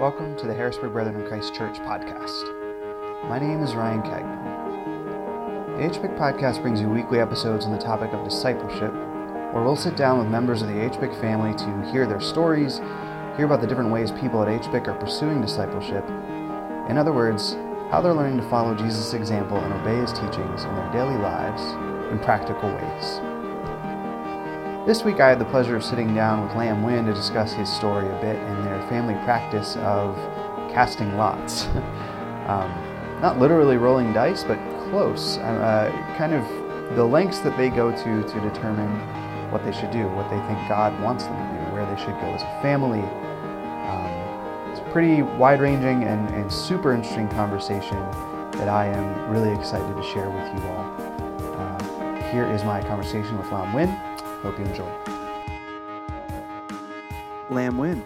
Welcome 0.00 0.36
to 0.38 0.48
the 0.48 0.54
Harrisburg 0.54 0.92
Brethren 0.92 1.20
in 1.20 1.28
Christ 1.28 1.54
Church 1.54 1.78
podcast. 1.78 3.28
My 3.28 3.38
name 3.38 3.62
is 3.62 3.76
Ryan 3.76 4.02
Cagnon. 4.02 5.68
The 5.78 5.82
HBIC 5.88 6.18
podcast 6.18 6.60
brings 6.62 6.80
you 6.80 6.88
weekly 6.88 7.20
episodes 7.20 7.64
on 7.64 7.70
the 7.70 7.78
topic 7.78 8.12
of 8.12 8.24
discipleship, 8.24 8.92
where 8.92 9.62
we'll 9.62 9.76
sit 9.76 9.96
down 9.96 10.18
with 10.18 10.26
members 10.26 10.62
of 10.62 10.68
the 10.68 10.74
HBIC 10.74 11.20
family 11.20 11.54
to 11.54 11.92
hear 11.92 12.08
their 12.08 12.20
stories, 12.20 12.78
hear 13.36 13.46
about 13.46 13.60
the 13.60 13.68
different 13.68 13.92
ways 13.92 14.10
people 14.10 14.42
at 14.42 14.62
HBIC 14.62 14.88
are 14.88 14.98
pursuing 14.98 15.40
discipleship. 15.40 16.04
In 16.90 16.98
other 16.98 17.12
words, 17.12 17.52
how 17.92 18.00
they're 18.02 18.14
learning 18.14 18.40
to 18.40 18.50
follow 18.50 18.74
Jesus' 18.74 19.14
example 19.14 19.58
and 19.58 19.72
obey 19.74 20.00
his 20.00 20.12
teachings 20.12 20.64
in 20.64 20.74
their 20.74 20.92
daily 20.92 21.18
lives 21.18 21.62
in 22.10 22.18
practical 22.18 22.68
ways. 22.68 23.33
This 24.86 25.02
week, 25.02 25.18
I 25.18 25.30
had 25.30 25.38
the 25.38 25.46
pleasure 25.46 25.76
of 25.76 25.82
sitting 25.82 26.14
down 26.14 26.46
with 26.46 26.54
Lam 26.56 26.82
Nguyen 26.82 27.06
to 27.06 27.14
discuss 27.14 27.54
his 27.54 27.72
story 27.72 28.06
a 28.06 28.20
bit 28.20 28.36
and 28.36 28.66
their 28.66 28.86
family 28.90 29.14
practice 29.24 29.76
of 29.76 30.14
casting 30.74 31.16
lots. 31.16 31.64
um, 32.48 32.70
not 33.22 33.38
literally 33.38 33.78
rolling 33.78 34.12
dice, 34.12 34.44
but 34.44 34.58
close. 34.90 35.38
Uh, 35.38 35.90
kind 36.18 36.34
of 36.34 36.44
the 36.96 37.02
lengths 37.02 37.38
that 37.38 37.56
they 37.56 37.70
go 37.70 37.92
to 37.92 38.22
to 38.28 38.40
determine 38.42 38.90
what 39.50 39.64
they 39.64 39.72
should 39.72 39.90
do, 39.90 40.06
what 40.08 40.28
they 40.28 40.36
think 40.48 40.58
God 40.68 41.02
wants 41.02 41.24
them 41.24 41.34
to 41.34 41.64
do, 41.64 41.72
where 41.72 41.86
they 41.86 41.98
should 41.98 42.20
go 42.20 42.26
as 42.34 42.42
a 42.42 42.60
family. 42.60 43.00
Um, 43.00 44.70
it's 44.70 44.80
a 44.80 44.90
pretty 44.92 45.22
wide 45.22 45.62
ranging 45.62 46.04
and, 46.04 46.28
and 46.34 46.52
super 46.52 46.92
interesting 46.92 47.30
conversation 47.30 47.96
that 48.58 48.68
I 48.68 48.88
am 48.88 49.30
really 49.30 49.58
excited 49.58 49.96
to 49.96 50.02
share 50.02 50.28
with 50.28 50.44
you 50.54 50.68
all. 50.68 50.84
Uh, 51.56 52.30
here 52.30 52.44
is 52.44 52.62
my 52.64 52.82
conversation 52.82 53.38
with 53.38 53.50
Lam 53.50 53.72
Nguyen. 53.72 54.13
Hope 54.44 54.58
you 54.58 54.64
enjoy. 54.66 54.84
Lam 57.50 57.74
Nguyen, 57.76 58.02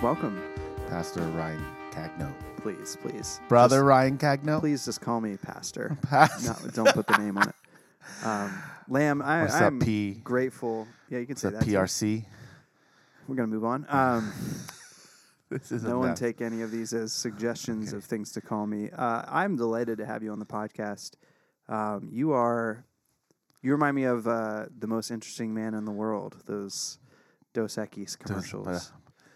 welcome. 0.00 0.40
Pastor 0.88 1.20
Ryan 1.22 1.64
Cagno. 1.90 2.32
Please, 2.62 2.96
please. 3.00 3.40
Brother 3.48 3.78
Just- 3.78 3.84
Ryan 3.86 4.18
Cagno? 4.18 4.60
Please 4.60 4.84
just 4.84 5.00
call 5.00 5.20
me 5.20 5.36
Pastor. 5.36 5.96
Pastor. 6.02 6.54
No, 6.64 6.70
don't 6.84 6.94
put 6.94 7.06
the 7.08 7.16
name 7.18 7.36
on 7.36 7.48
it. 7.48 7.54
Um, 8.24 8.52
Lam, 8.88 9.20
I, 9.22 9.42
What's 9.42 9.54
I'm 9.54 9.78
up, 9.80 9.84
P? 9.84 10.12
grateful. 10.22 10.86
Yeah, 11.10 11.18
you 11.18 11.26
can 11.26 11.32
What's 11.32 11.42
say 11.42 11.48
up, 11.48 11.54
that. 11.54 11.64
too. 11.64 11.72
PRC? 11.72 12.24
We're 13.26 13.34
gonna 13.34 13.48
move 13.48 13.64
on. 13.64 13.86
Um, 13.88 14.32
This 15.48 15.70
is 15.70 15.84
no 15.84 16.00
one 16.00 16.08
mess. 16.08 16.18
take 16.18 16.40
any 16.40 16.62
of 16.62 16.72
these 16.72 16.92
as 16.92 17.12
suggestions 17.12 17.90
Okay. 17.90 17.96
of 17.98 18.02
things 18.04 18.32
to 18.32 18.40
call 18.40 18.66
me. 18.66 18.90
Uh, 18.90 19.22
I'm 19.28 19.54
delighted 19.54 19.98
to 19.98 20.04
have 20.06 20.24
you 20.24 20.32
on 20.32 20.40
the 20.40 20.44
podcast. 20.44 21.12
Um, 21.68 22.08
you 22.10 22.32
are, 22.32 22.84
you 23.66 23.72
remind 23.72 23.96
me 23.96 24.04
of 24.04 24.26
uh, 24.28 24.66
the 24.78 24.86
most 24.86 25.10
interesting 25.10 25.52
man 25.52 25.74
in 25.74 25.84
the 25.84 25.90
world. 25.92 26.36
Those 26.46 26.98
Dos 27.52 27.74
Equis 27.76 28.16
commercials. 28.16 28.64
But, 28.66 28.90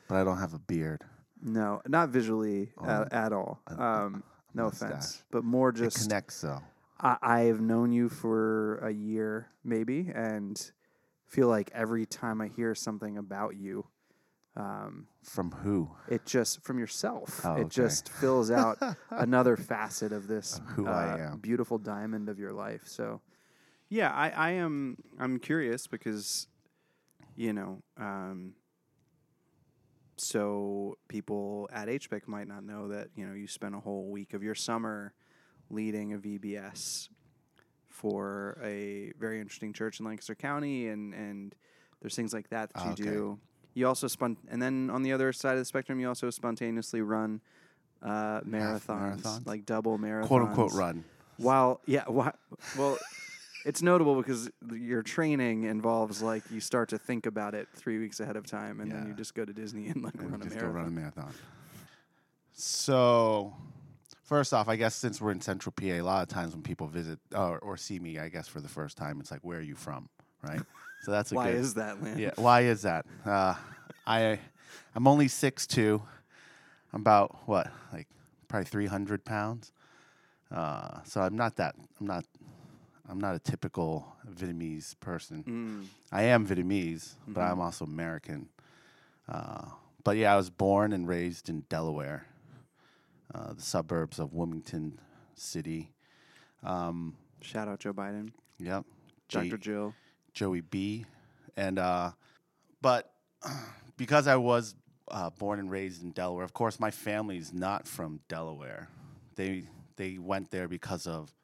but 0.09 0.15
I 0.19 0.25
don't 0.25 0.39
have 0.39 0.55
a 0.55 0.59
beard. 0.61 1.03
no, 1.43 1.83
not 1.89 2.11
visually 2.11 2.73
Oh, 2.79 2.87
uh, 2.87 3.09
at 3.11 3.33
all. 3.33 3.61
a- 3.67 3.83
Um, 3.83 4.23
no 4.55 4.65
mustache. 4.65 4.89
offense, 4.91 5.25
but 5.31 5.43
more 5.45 5.71
It 5.71 5.77
just 5.77 5.99
connects, 6.03 6.41
though. 6.43 6.61
I, 7.01 7.17
I 7.23 7.41
have 7.51 7.61
known 7.61 7.93
you 7.93 8.09
for 8.09 8.79
a 8.79 8.91
year, 8.93 9.49
maybe, 9.65 10.11
and 10.15 10.55
feel 11.27 11.49
like 11.49 11.71
every 11.75 12.07
time 12.07 12.41
I 12.41 12.49
hear 12.49 12.75
something 12.75 13.17
about 13.19 13.57
you, 13.57 13.87
um, 14.57 15.07
From 15.23 15.51
who? 15.53 15.91
it 16.09 16.25
just 16.27 16.63
from 16.63 16.79
yourself, 16.79 17.41
Oh, 17.45 17.57
it 17.57 17.69
just 17.69 18.09
fills 18.09 18.51
out 18.51 18.79
another 19.11 19.57
facet 19.57 20.13
of 20.13 20.27
this 20.29 20.59
Of 20.59 20.65
who 20.75 20.87
I 20.89 21.05
uh, 21.15 21.17
am. 21.33 21.39
beautiful 21.39 21.79
diamond 21.79 22.29
of 22.29 22.39
your 22.39 22.53
life. 22.53 22.83
So, 22.87 23.21
yeah, 23.91 24.11
I, 24.13 24.31
I 24.31 24.51
am. 24.53 24.97
I'm 25.19 25.39
curious 25.39 25.87
because, 25.87 26.47
you 27.37 27.53
know, 27.53 27.83
um, 27.99 28.55
so 30.17 30.97
people 31.09 31.69
at 31.73 31.89
HBIC 31.89 32.27
might 32.29 32.47
not 32.49 32.63
know 32.65 32.89
that 32.89 33.09
you 33.17 33.27
know 33.27 33.35
you 33.35 33.47
spent 33.47 33.75
a 33.75 33.81
whole 33.81 34.11
week 34.11 34.35
of 34.35 34.43
your 34.43 34.55
summer 34.55 35.13
leading 35.71 36.13
a 36.13 36.19
VBS 36.19 37.09
for 37.89 38.59
a 38.63 39.13
very 39.19 39.41
interesting 39.41 39.73
church 39.73 39.99
in 40.01 40.07
Lancaster 40.07 40.35
County, 40.35 40.89
and 40.89 41.15
and 41.15 41.55
there's 42.01 42.15
things 42.15 42.33
like 42.33 42.49
that 42.51 42.73
that 42.75 42.85
you 42.85 42.91
Okay. 42.93 43.03
do. 43.03 43.39
You 43.75 43.87
also 43.87 44.09
spun, 44.09 44.37
and 44.51 44.61
then 44.61 44.91
on 44.91 45.03
the 45.03 45.13
other 45.13 45.33
side 45.33 45.53
of 45.53 45.59
the 45.59 45.65
spectrum, 45.65 46.01
you 46.01 46.09
also 46.09 46.29
spontaneously 46.31 47.03
run 47.03 47.41
uh, 48.03 48.41
marathons, 48.41 49.23
marathons? 49.23 49.47
like 49.47 49.65
double 49.65 49.97
marathons, 49.99 50.27
Quote 50.27 50.43
unquote 50.43 50.73
run. 50.73 51.05
While 51.39 51.81
yeah, 51.87 52.05
whi- 52.05 52.33
well, 52.77 52.99
it's 53.65 53.83
notable 53.83 54.17
because 54.17 54.51
your 54.73 55.03
training 55.03 55.65
involves 55.65 56.23
like 56.23 56.43
you 56.51 56.61
start 56.61 56.89
to 56.91 56.99
think 56.99 57.27
about 57.27 57.55
it 57.55 57.69
three 57.75 57.99
weeks 57.99 58.21
ahead 58.21 58.37
of 58.37 58.47
time, 58.47 58.81
and 58.81 58.91
then 58.91 59.07
you 59.07 59.15
just 59.15 59.35
go 59.35 59.45
to 59.45 59.53
Disney 59.53 59.89
and 59.89 60.03
like 60.03 60.15
and 60.15 60.31
run 60.31 60.41
a 60.41 60.45
just 60.45 60.57
go 60.57 60.63
marathon. 60.63 60.75
run 60.83 60.87
a 60.87 60.91
marathon. 60.91 61.33
So, 62.53 63.55
first 64.25 64.53
off, 64.53 64.69
I 64.69 64.77
guess 64.77 64.95
since 64.95 65.21
we're 65.21 65.31
in 65.33 65.41
Central 65.41 65.73
PA, 65.73 65.85
a 65.87 66.01
lot 66.03 66.23
of 66.23 66.29
times 66.29 66.53
when 66.53 66.63
people 66.63 66.87
visit 66.87 67.19
or, 67.35 67.59
or 67.61 67.77
see 67.77 67.99
me, 67.99 68.19
I 68.19 68.29
guess 68.29 68.49
for 68.49 68.61
the 68.61 68.69
first 68.69 68.97
time, 68.97 69.21
it's 69.21 69.31
like, 69.31 69.41
"Where 69.43 69.59
are 69.59 69.63
you 69.63 69.75
from?" 69.77 70.09
Right. 70.43 70.61
So 71.03 71.11
that's 71.11 71.33
a 71.33 71.35
Why 71.37 71.53
good. 71.53 71.61
is 71.61 71.75
that, 71.75 72.03
Lynn? 72.03 72.19
Yeah. 72.19 72.33
Why 72.37 72.63
is 72.63 72.83
that? 72.83 73.07
Uh, 73.25 73.55
I 74.07 74.39
I'm 74.95 75.07
only 75.07 75.29
six 75.29 75.67
two. 75.67 76.03
I'm 76.93 77.01
about 77.03 77.47
what 77.47 77.71
like 77.93 78.09
probably 78.49 78.67
three 78.67 78.87
hundred 78.87 79.25
pounds. 79.25 79.73
Uh, 80.51 81.03
so 81.05 81.21
I'm 81.21 81.37
not 81.37 81.57
that. 81.57 81.77
I'm 82.01 82.07
not. 82.07 82.25
I'm 83.11 83.19
not 83.19 83.35
a 83.35 83.39
typical 83.41 84.07
Vietnamese 84.31 84.95
person. 85.01 85.43
Mm. 85.45 85.87
I 86.13 86.23
am 86.25 86.47
Vietnamese, 86.47 87.15
but 87.27 87.41
Mhm. 87.41 87.51
I'm 87.53 87.61
also 87.61 87.85
American. 87.85 88.49
Uh, 89.29 89.67
but 90.05 90.17
yeah, 90.17 90.33
I 90.33 90.37
was 90.37 90.49
born 90.51 90.93
and 90.93 91.09
raised 91.09 91.49
in 91.49 91.63
Delaware, 91.69 92.27
uh, 93.35 93.53
the 93.53 93.63
suburbs 93.63 94.19
of 94.19 94.33
Wilmington 94.33 95.01
City. 95.35 95.93
Um, 96.63 97.17
Shout 97.43 97.69
out 97.69 97.81
Joe 97.81 97.93
Biden, 97.93 98.33
yep. 98.59 98.85
Dr. 99.29 99.57
J- 99.57 99.57
Jill. 99.59 99.95
Joey 100.33 100.61
B. 100.61 101.05
And 101.57 101.79
uh, 101.79 102.13
but 102.81 103.13
because 103.97 104.27
I 104.27 104.37
was 104.37 104.75
uh, 105.11 105.31
born 105.31 105.59
and 105.59 105.71
raised 105.71 106.03
in 106.03 106.13
Delaware, 106.13 106.45
of 106.45 106.53
course, 106.53 106.79
my 106.79 106.91
family's 106.93 107.53
not 107.53 107.89
from 107.89 108.21
Delaware. 108.29 108.89
They 109.35 109.65
they 109.97 110.19
went 110.19 110.51
there 110.51 110.69
because 110.69 111.07
of 111.07 111.35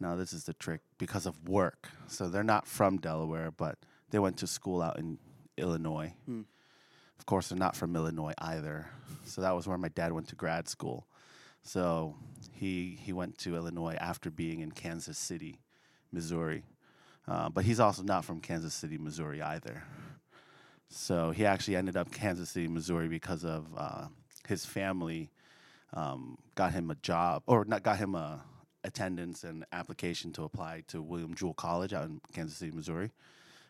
now 0.00 0.16
this 0.16 0.32
is 0.32 0.44
the 0.44 0.54
trick 0.54 0.80
because 0.98 1.26
of 1.26 1.48
work. 1.48 1.88
So 2.06 2.28
they're 2.28 2.44
not 2.44 2.66
from 2.66 2.98
Delaware, 2.98 3.50
but 3.50 3.78
they 4.10 4.18
went 4.18 4.36
to 4.38 4.46
school 4.46 4.82
out 4.82 4.98
in 4.98 5.18
Illinois. 5.56 6.12
Hmm. 6.26 6.42
Of 7.18 7.26
course, 7.26 7.48
they're 7.48 7.58
not 7.58 7.76
from 7.76 7.96
Illinois 7.96 8.34
either. 8.38 8.88
So 9.24 9.40
that 9.40 9.54
was 9.54 9.66
where 9.66 9.78
my 9.78 9.88
dad 9.88 10.12
went 10.12 10.28
to 10.28 10.36
grad 10.36 10.68
school. 10.68 11.06
So 11.62 12.14
he 12.52 12.98
he 13.02 13.12
went 13.12 13.38
to 13.38 13.56
Illinois 13.56 13.96
after 14.00 14.30
being 14.30 14.60
in 14.60 14.70
Kansas 14.70 15.18
City, 15.18 15.60
Missouri. 16.12 16.64
Uh, 17.26 17.48
but 17.48 17.64
he's 17.64 17.80
also 17.80 18.02
not 18.02 18.24
from 18.24 18.40
Kansas 18.40 18.72
City, 18.72 18.98
Missouri 18.98 19.42
either. 19.42 19.82
So 20.88 21.32
he 21.32 21.44
actually 21.44 21.74
ended 21.74 21.96
up 21.96 22.12
Kansas 22.12 22.50
City, 22.50 22.68
Missouri 22.68 23.08
because 23.08 23.44
of 23.44 23.66
uh, 23.76 24.06
his 24.46 24.64
family 24.64 25.30
um, 25.92 26.38
got 26.54 26.72
him 26.72 26.90
a 26.90 26.94
job 26.96 27.42
or 27.46 27.64
not 27.64 27.82
got 27.82 27.98
him 27.98 28.14
a 28.14 28.44
attendance 28.86 29.44
and 29.44 29.64
application 29.72 30.32
to 30.32 30.44
apply 30.44 30.84
to 30.88 31.02
William 31.02 31.34
Jewell 31.34 31.54
College 31.54 31.92
out 31.92 32.04
in 32.04 32.20
Kansas 32.32 32.56
City, 32.56 32.72
Missouri. 32.74 33.10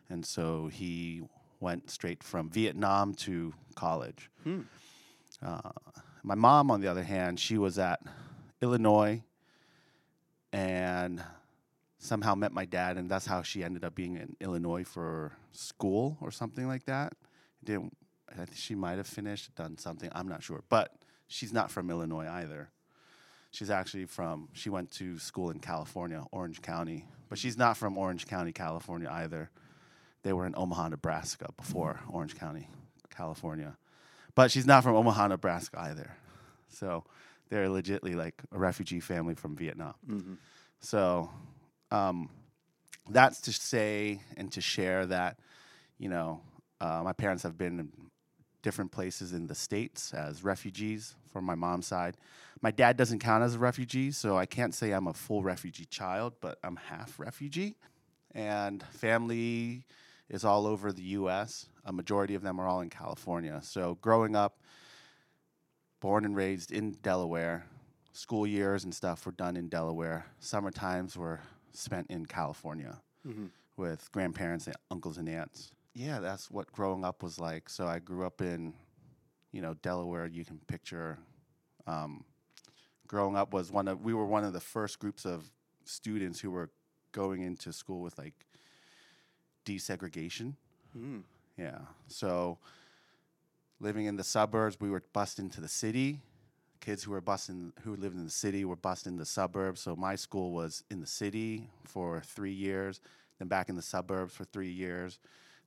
And 0.09 0.25
so 0.25 0.67
he 0.67 1.23
went 1.59 1.89
straight 1.89 2.23
from 2.23 2.49
Vietnam 2.49 3.13
to 3.15 3.53
college. 3.75 4.29
Hmm. 4.43 4.61
Uh, 5.41 5.71
my 6.23 6.35
mom, 6.35 6.71
on 6.71 6.81
the 6.81 6.87
other 6.87 7.03
hand, 7.03 7.39
she 7.39 7.57
was 7.57 7.77
at 7.77 7.99
Illinois 8.61 9.21
and 10.53 11.21
somehow 11.99 12.35
met 12.35 12.51
my 12.51 12.65
dad, 12.65 12.97
and 12.97 13.09
that's 13.09 13.25
how 13.25 13.41
she 13.41 13.63
ended 13.63 13.83
up 13.83 13.95
being 13.95 14.15
in 14.15 14.35
Illinois 14.39 14.83
for 14.83 15.33
school 15.51 16.17
or 16.21 16.31
something 16.31 16.67
like 16.67 16.85
that. 16.85 17.13
Didn't 17.63 17.97
I 18.31 18.35
think 18.45 18.55
she 18.55 18.75
might 18.75 18.97
have 18.97 19.07
finished, 19.07 19.55
done 19.55 19.77
something. 19.77 20.09
I'm 20.13 20.27
not 20.27 20.43
sure, 20.43 20.63
but 20.69 20.95
she's 21.27 21.53
not 21.53 21.71
from 21.71 21.89
Illinois 21.89 22.27
either. 22.27 22.69
She's 23.51 23.69
actually 23.69 24.05
from. 24.05 24.49
She 24.53 24.69
went 24.69 24.91
to 24.93 25.17
school 25.19 25.49
in 25.49 25.59
California, 25.59 26.23
Orange 26.31 26.61
County, 26.61 27.05
but 27.29 27.37
she's 27.37 27.57
not 27.57 27.77
from 27.77 27.97
Orange 27.97 28.27
County, 28.27 28.51
California 28.51 29.09
either. 29.11 29.49
They 30.23 30.33
were 30.33 30.45
in 30.45 30.53
Omaha, 30.57 30.89
Nebraska 30.89 31.49
before 31.55 32.01
Orange 32.09 32.35
County, 32.35 32.67
California, 33.09 33.77
but 34.35 34.51
she's 34.51 34.65
not 34.65 34.83
from 34.83 34.95
Omaha, 34.95 35.27
Nebraska 35.27 35.79
either. 35.79 36.11
So 36.69 37.05
they're 37.49 37.67
legitly 37.67 38.15
like 38.15 38.41
a 38.51 38.59
refugee 38.59 38.99
family 38.99 39.35
from 39.35 39.55
Vietnam. 39.55 39.93
Mm-hmm. 40.07 40.33
So 40.79 41.29
um, 41.91 42.29
that's 43.09 43.41
to 43.41 43.53
say 43.53 44.21
and 44.35 44.51
to 44.51 44.61
share 44.61 45.05
that, 45.05 45.39
you 45.97 46.09
know, 46.09 46.41
uh, 46.81 47.01
my 47.03 47.13
parents 47.13 47.43
have 47.43 47.57
been 47.57 47.89
different 48.67 48.91
places 48.91 49.31
in 49.31 49.47
the 49.47 49.55
States 49.55 50.13
as 50.13 50.43
refugees 50.43 51.15
from 51.31 51.45
my 51.45 51.55
mom's 51.55 51.87
side. 51.87 52.17
My 52.61 52.71
dad 52.71 52.97
doesn't 52.97 53.19
count 53.19 53.41
as 53.43 53.55
a 53.55 53.59
refugee, 53.59 54.11
so 54.11 54.37
I 54.37 54.45
can't 54.45 54.73
say 54.75 54.91
I'm 54.91 55.07
a 55.07 55.13
full 55.13 55.41
refugee 55.41 55.85
child, 55.85 56.33
but 56.41 56.57
I'm 56.65 56.75
half 56.75 57.17
refugee. 57.17 57.77
And 58.35 58.83
family 58.91 59.85
is 60.29 60.43
all 60.43 60.67
over 60.67 60.91
the 60.91 61.07
US. 61.19 61.67
A 61.85 61.93
majority 61.93 62.35
of 62.35 62.41
them 62.41 62.59
are 62.59 62.67
all 62.67 62.81
in 62.81 62.89
California. 62.89 63.61
So 63.63 63.97
growing 64.01 64.35
up, 64.35 64.53
born 66.01 66.25
and 66.25 66.35
raised 66.35 66.71
in 66.73 66.91
Delaware. 67.01 67.65
School 68.11 68.45
years 68.47 68.83
and 68.83 68.93
stuff 68.93 69.25
were 69.25 69.31
done 69.31 69.55
in 69.55 69.69
Delaware. 69.69 70.25
Summer 70.39 70.71
times 70.71 71.15
were 71.15 71.39
spent 71.73 72.07
in 72.09 72.25
California 72.25 72.97
Mm-hmm. 73.27 73.47
with 73.77 74.09
grandparents 74.13 74.67
and 74.67 74.75
uncles 74.89 75.17
and 75.17 75.27
aunts. 75.29 75.71
Yeah, 75.97 76.19
that's 76.19 76.51
what 76.51 76.71
growing 76.71 77.03
up 77.03 77.23
was 77.23 77.39
like. 77.39 77.71
So 77.71 77.87
I 77.87 77.97
grew 77.97 78.23
up 78.23 78.39
in, 78.39 78.75
you 79.51 79.63
know, 79.63 79.73
Delaware. 79.81 80.27
You 80.27 80.45
can 80.45 80.59
picture. 80.67 81.17
Um, 81.87 82.23
growing 83.07 83.35
up 83.35 83.51
was 83.51 83.71
one 83.71 83.87
of 83.87 83.99
we 84.01 84.13
were 84.13 84.27
one 84.27 84.43
of 84.43 84.53
the 84.53 84.59
first 84.59 84.99
groups 84.99 85.25
of 85.25 85.51
students 85.85 86.39
who 86.39 86.51
were 86.51 86.69
going 87.13 87.41
into 87.41 87.73
school 87.73 88.01
with 88.01 88.15
like 88.19 88.35
desegregation. 89.65 90.53
Mm. 90.95 91.23
Yeah. 91.57 91.79
So 92.09 92.59
living 93.79 94.05
in 94.05 94.17
the 94.17 94.23
suburbs, 94.23 94.77
we 94.79 94.91
were 94.91 95.01
bused 95.13 95.39
into 95.39 95.61
the 95.61 95.67
city. 95.67 96.19
Kids 96.79 97.01
who 97.01 97.11
were 97.11 97.21
bused 97.21 97.49
in, 97.49 97.73
who 97.81 97.95
lived 97.95 98.15
in 98.15 98.23
the 98.23 98.29
city 98.29 98.65
were 98.65 98.75
bused 98.75 99.07
in 99.07 99.17
the 99.17 99.25
suburbs. 99.25 99.81
So 99.81 99.95
my 99.95 100.15
school 100.15 100.51
was 100.51 100.83
in 100.91 100.99
the 100.99 101.07
city 101.07 101.71
for 101.85 102.21
three 102.21 102.53
years, 102.53 103.01
then 103.39 103.47
back 103.47 103.67
in 103.67 103.75
the 103.75 103.81
suburbs 103.81 104.35
for 104.35 104.43
three 104.43 104.69
years, 104.69 105.17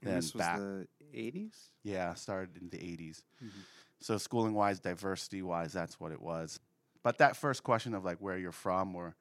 And 0.02 0.10
then 0.10 0.16
this 0.16 0.34
was 0.34 0.40
back. 0.40 0.58
the 0.58 0.86
80s? 1.12 1.70
yeah, 1.82 2.14
started 2.14 2.56
in 2.60 2.68
the 2.70 2.78
80s. 2.78 3.22
Mhm. 3.42 3.64
So 4.00 4.16
schooling 4.16 4.54
wise, 4.54 4.80
diversity 4.80 5.42
wise, 5.42 5.72
that's 5.72 6.00
what 6.00 6.12
it 6.12 6.20
was. 6.20 6.58
But 7.02 7.18
that 7.18 7.36
first 7.36 7.62
question 7.62 7.94
of 7.94 8.04
like 8.04 8.18
where 8.18 8.38
you're 8.38 8.52
from 8.52 8.94
or, 8.96 9.14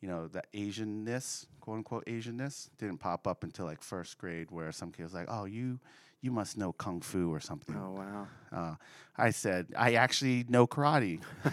you 0.00 0.08
know, 0.08 0.28
the 0.28 0.42
Asianness, 0.54 1.46
quote 1.60 1.78
unquote 1.78 2.06
Asianness, 2.06 2.68
didn't 2.78 2.98
pop 2.98 3.26
up 3.26 3.44
until 3.44 3.66
like 3.66 3.82
first 3.82 4.18
grade 4.18 4.50
where 4.50 4.72
some 4.72 4.92
kid 4.92 5.02
was 5.02 5.14
like, 5.14 5.26
oh, 5.28 5.44
you 5.44 5.78
you 6.20 6.30
must 6.30 6.56
know 6.56 6.72
kung 6.72 7.02
fu 7.02 7.30
or 7.30 7.40
something. 7.40 7.76
Oh, 7.76 7.90
wow. 7.92 8.26
Uh, 8.50 8.74
I 9.16 9.30
said, 9.30 9.66
I 9.76 9.94
actually 9.94 10.46
know 10.48 10.66
karate. 10.66 11.20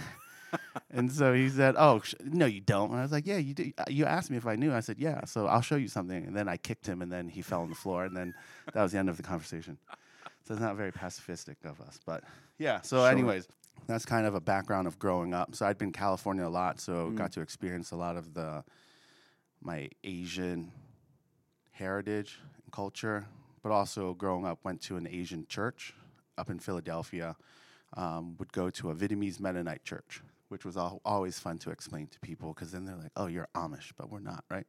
and 0.90 1.12
so 1.12 1.34
he 1.34 1.50
said, 1.50 1.76
Oh, 1.78 2.02
sh- 2.02 2.16
no, 2.24 2.46
you 2.46 2.62
don't. 2.62 2.92
And 2.92 3.00
I 3.00 3.04
was 3.04 3.12
like, 3.12 3.26
Yeah, 3.28 3.38
you 3.38 3.54
do. 3.54 3.72
Uh, 3.78 3.84
You 3.90 4.06
asked 4.06 4.30
me 4.32 4.38
if 4.38 4.46
I 4.46 4.56
knew. 4.56 4.74
I 4.74 4.80
said, 4.82 4.98
Yeah. 5.00 5.26
So 5.26 5.48
I'll 5.48 5.62
show 5.62 5.76
you 5.76 5.88
something. 5.88 6.26
And 6.26 6.36
then 6.36 6.48
I 6.48 6.58
kicked 6.58 6.86
him, 6.86 7.02
and 7.02 7.12
then 7.12 7.28
he 7.30 7.42
fell 7.42 7.62
on 7.62 7.70
the 7.70 7.76
floor. 7.76 8.06
And 8.06 8.16
then 8.16 8.34
that 8.74 8.82
was 8.84 8.92
the 8.92 8.98
end 9.00 9.10
of 9.10 9.18
the 9.18 9.24
conversation. 9.24 9.78
So 10.44 10.54
it's 10.54 10.62
not 10.62 10.76
very 10.76 10.92
pacifistic 10.92 11.56
of 11.66 11.80
us. 11.82 12.00
But 12.06 12.24
yeah. 12.58 12.82
So, 12.82 12.98
Sure. 12.98 13.10
anyways, 13.12 13.48
that's 13.88 14.06
kind 14.06 14.26
of 14.26 14.36
a 14.36 14.42
background 14.42 14.88
of 14.88 14.98
growing 15.00 15.34
up. 15.34 15.56
So 15.56 15.66
I'd 15.66 15.78
been 15.78 15.90
in 15.90 15.94
California 15.94 16.48
a 16.48 16.50
lot. 16.50 16.80
So 16.80 17.10
Mm. 17.12 17.16
got 17.16 17.32
to 17.34 17.42
experience 17.42 17.92
a 17.92 17.96
lot 17.96 18.18
of 18.18 18.34
the 18.34 18.64
my 19.64 19.90
Asian 20.04 20.72
heritage 21.72 22.40
and 22.64 22.72
culture, 22.72 23.26
but 23.64 23.72
also 23.72 24.14
growing 24.14 24.46
up 24.46 24.60
went 24.64 24.82
to 24.82 24.98
an 24.98 25.08
Asian 25.08 25.46
church 25.48 25.94
up 26.38 26.50
in 26.50 26.60
Philadelphia. 26.60 27.36
Um, 27.98 28.38
would 28.40 28.54
go 28.54 28.70
to 28.70 28.90
a 28.90 28.96
Vietnamese 28.96 29.40
Mennonite 29.40 29.84
church, 29.84 30.22
which 30.52 30.66
was 30.66 30.76
al- 30.76 31.00
always 31.06 31.40
fun 31.40 31.58
to 31.60 31.72
explain 31.72 32.08
to 32.08 32.20
people 32.20 32.54
because 32.54 32.72
then 32.72 32.84
they're 32.86 32.98
like, 32.98 33.12
"Oh, 33.16 33.28
you're 33.28 33.48
Amish," 33.56 33.92
but 33.98 34.12
we're 34.12 34.20
not, 34.20 34.44
right? 34.50 34.68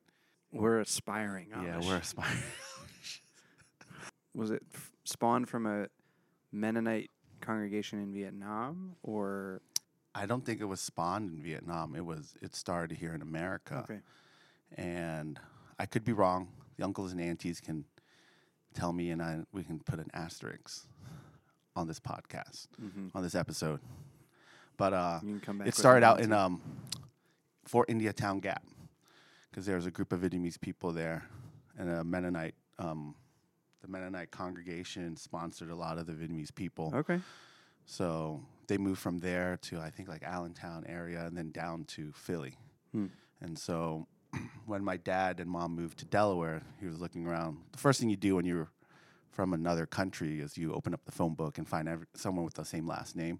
We're 0.53 0.79
aspiring. 0.81 1.49
Amish. 1.55 1.65
Yeah, 1.65 1.81
we're 1.89 1.97
aspiring. 1.97 2.39
Was 4.35 4.51
it 4.51 4.63
f- 4.73 4.93
spawned 5.05 5.49
from 5.49 5.67
a 5.67 5.89
Mennonite 6.53 7.11
congregation 7.41 7.99
in 8.01 8.13
Vietnam 8.13 8.97
or? 9.03 9.61
I 10.15 10.27
don't 10.27 10.45
think 10.45 10.61
it 10.61 10.67
was 10.67 10.81
spawned 10.81 11.31
in 11.33 11.43
Vietnam. 11.43 11.95
It 11.97 12.05
was 12.05 12.35
it 12.43 12.55
started 12.55 12.97
here 12.99 13.15
in 13.15 13.23
America, 13.23 13.81
Okay. 13.85 14.01
and 14.77 15.41
I 15.79 15.87
could 15.87 16.05
be 16.05 16.13
wrong. 16.13 16.49
The 16.77 16.85
uncles 16.85 17.13
and 17.13 17.21
aunties 17.21 17.61
can 17.61 17.85
tell 18.75 18.93
me, 18.93 19.11
and 19.11 19.23
I 19.23 19.41
we 19.53 19.65
can 19.65 19.81
put 19.81 19.99
an 19.99 20.11
asterisk 20.15 20.87
on 21.75 21.89
this 21.89 21.99
podcast 21.99 22.69
Mm-hmm. 22.81 23.09
on 23.17 23.23
this 23.23 23.35
episode. 23.35 23.81
But 24.83 24.95
uh, 24.95 25.21
You 25.23 25.29
can 25.35 25.41
come 25.41 25.59
back. 25.59 25.69
it 25.69 25.77
started 25.77 26.05
out 26.05 26.19
in 26.21 26.33
um, 26.33 26.61
Fort 27.65 27.89
Indiantown 27.89 28.41
Gap 28.41 28.65
because 29.49 29.65
there 29.65 29.77
was 29.77 29.87
a 29.87 29.93
group 29.93 30.13
of 30.13 30.19
Vietnamese 30.23 30.61
people 30.61 30.91
there, 30.91 31.23
and 31.79 31.89
a 31.89 32.03
Mennonite. 32.03 32.57
Um, 32.81 33.15
the 33.81 33.87
Mennonite 33.87 34.33
congregation 34.33 35.17
sponsored 35.17 35.71
a 35.71 35.75
lot 35.77 35.99
of 35.99 36.07
the 36.07 36.13
Vietnamese 36.15 36.53
people, 36.53 36.91
Okay. 36.97 37.21
so 37.87 38.41
they 38.67 38.77
moved 38.77 39.01
from 39.01 39.19
there 39.21 39.57
to 39.63 39.79
I 39.79 39.91
think 39.91 40.09
like 40.09 40.25
Allentown 40.25 40.85
area, 40.89 41.27
and 41.27 41.37
then 41.37 41.53
down 41.53 41.85
to 41.95 42.11
Philly. 42.13 42.55
Hmm. 42.91 43.07
And 43.41 43.57
so, 43.57 44.09
when 44.67 44.83
my 44.83 44.97
dad 44.97 45.39
and 45.39 45.49
mom 45.49 45.77
moved 45.77 45.99
to 46.01 46.05
Delaware, 46.07 46.63
he 46.81 46.87
was 46.87 46.99
looking 47.01 47.25
around. 47.25 47.59
The 47.71 47.79
first 47.79 48.01
thing 48.01 48.11
you 48.11 48.17
do 48.17 48.35
when 48.35 48.47
you're 48.47 48.71
from 49.31 49.53
another 49.55 49.87
country 49.87 50.41
is 50.41 50.59
you 50.59 50.75
open 50.75 50.93
up 50.93 51.05
the 51.05 51.13
phone 51.13 51.35
book 51.35 51.59
and 51.59 51.69
find 51.69 51.89
every, 51.89 52.07
someone 52.15 52.45
with 52.45 52.55
the 52.55 52.65
same 52.65 52.89
last 52.89 53.15
name, 53.15 53.39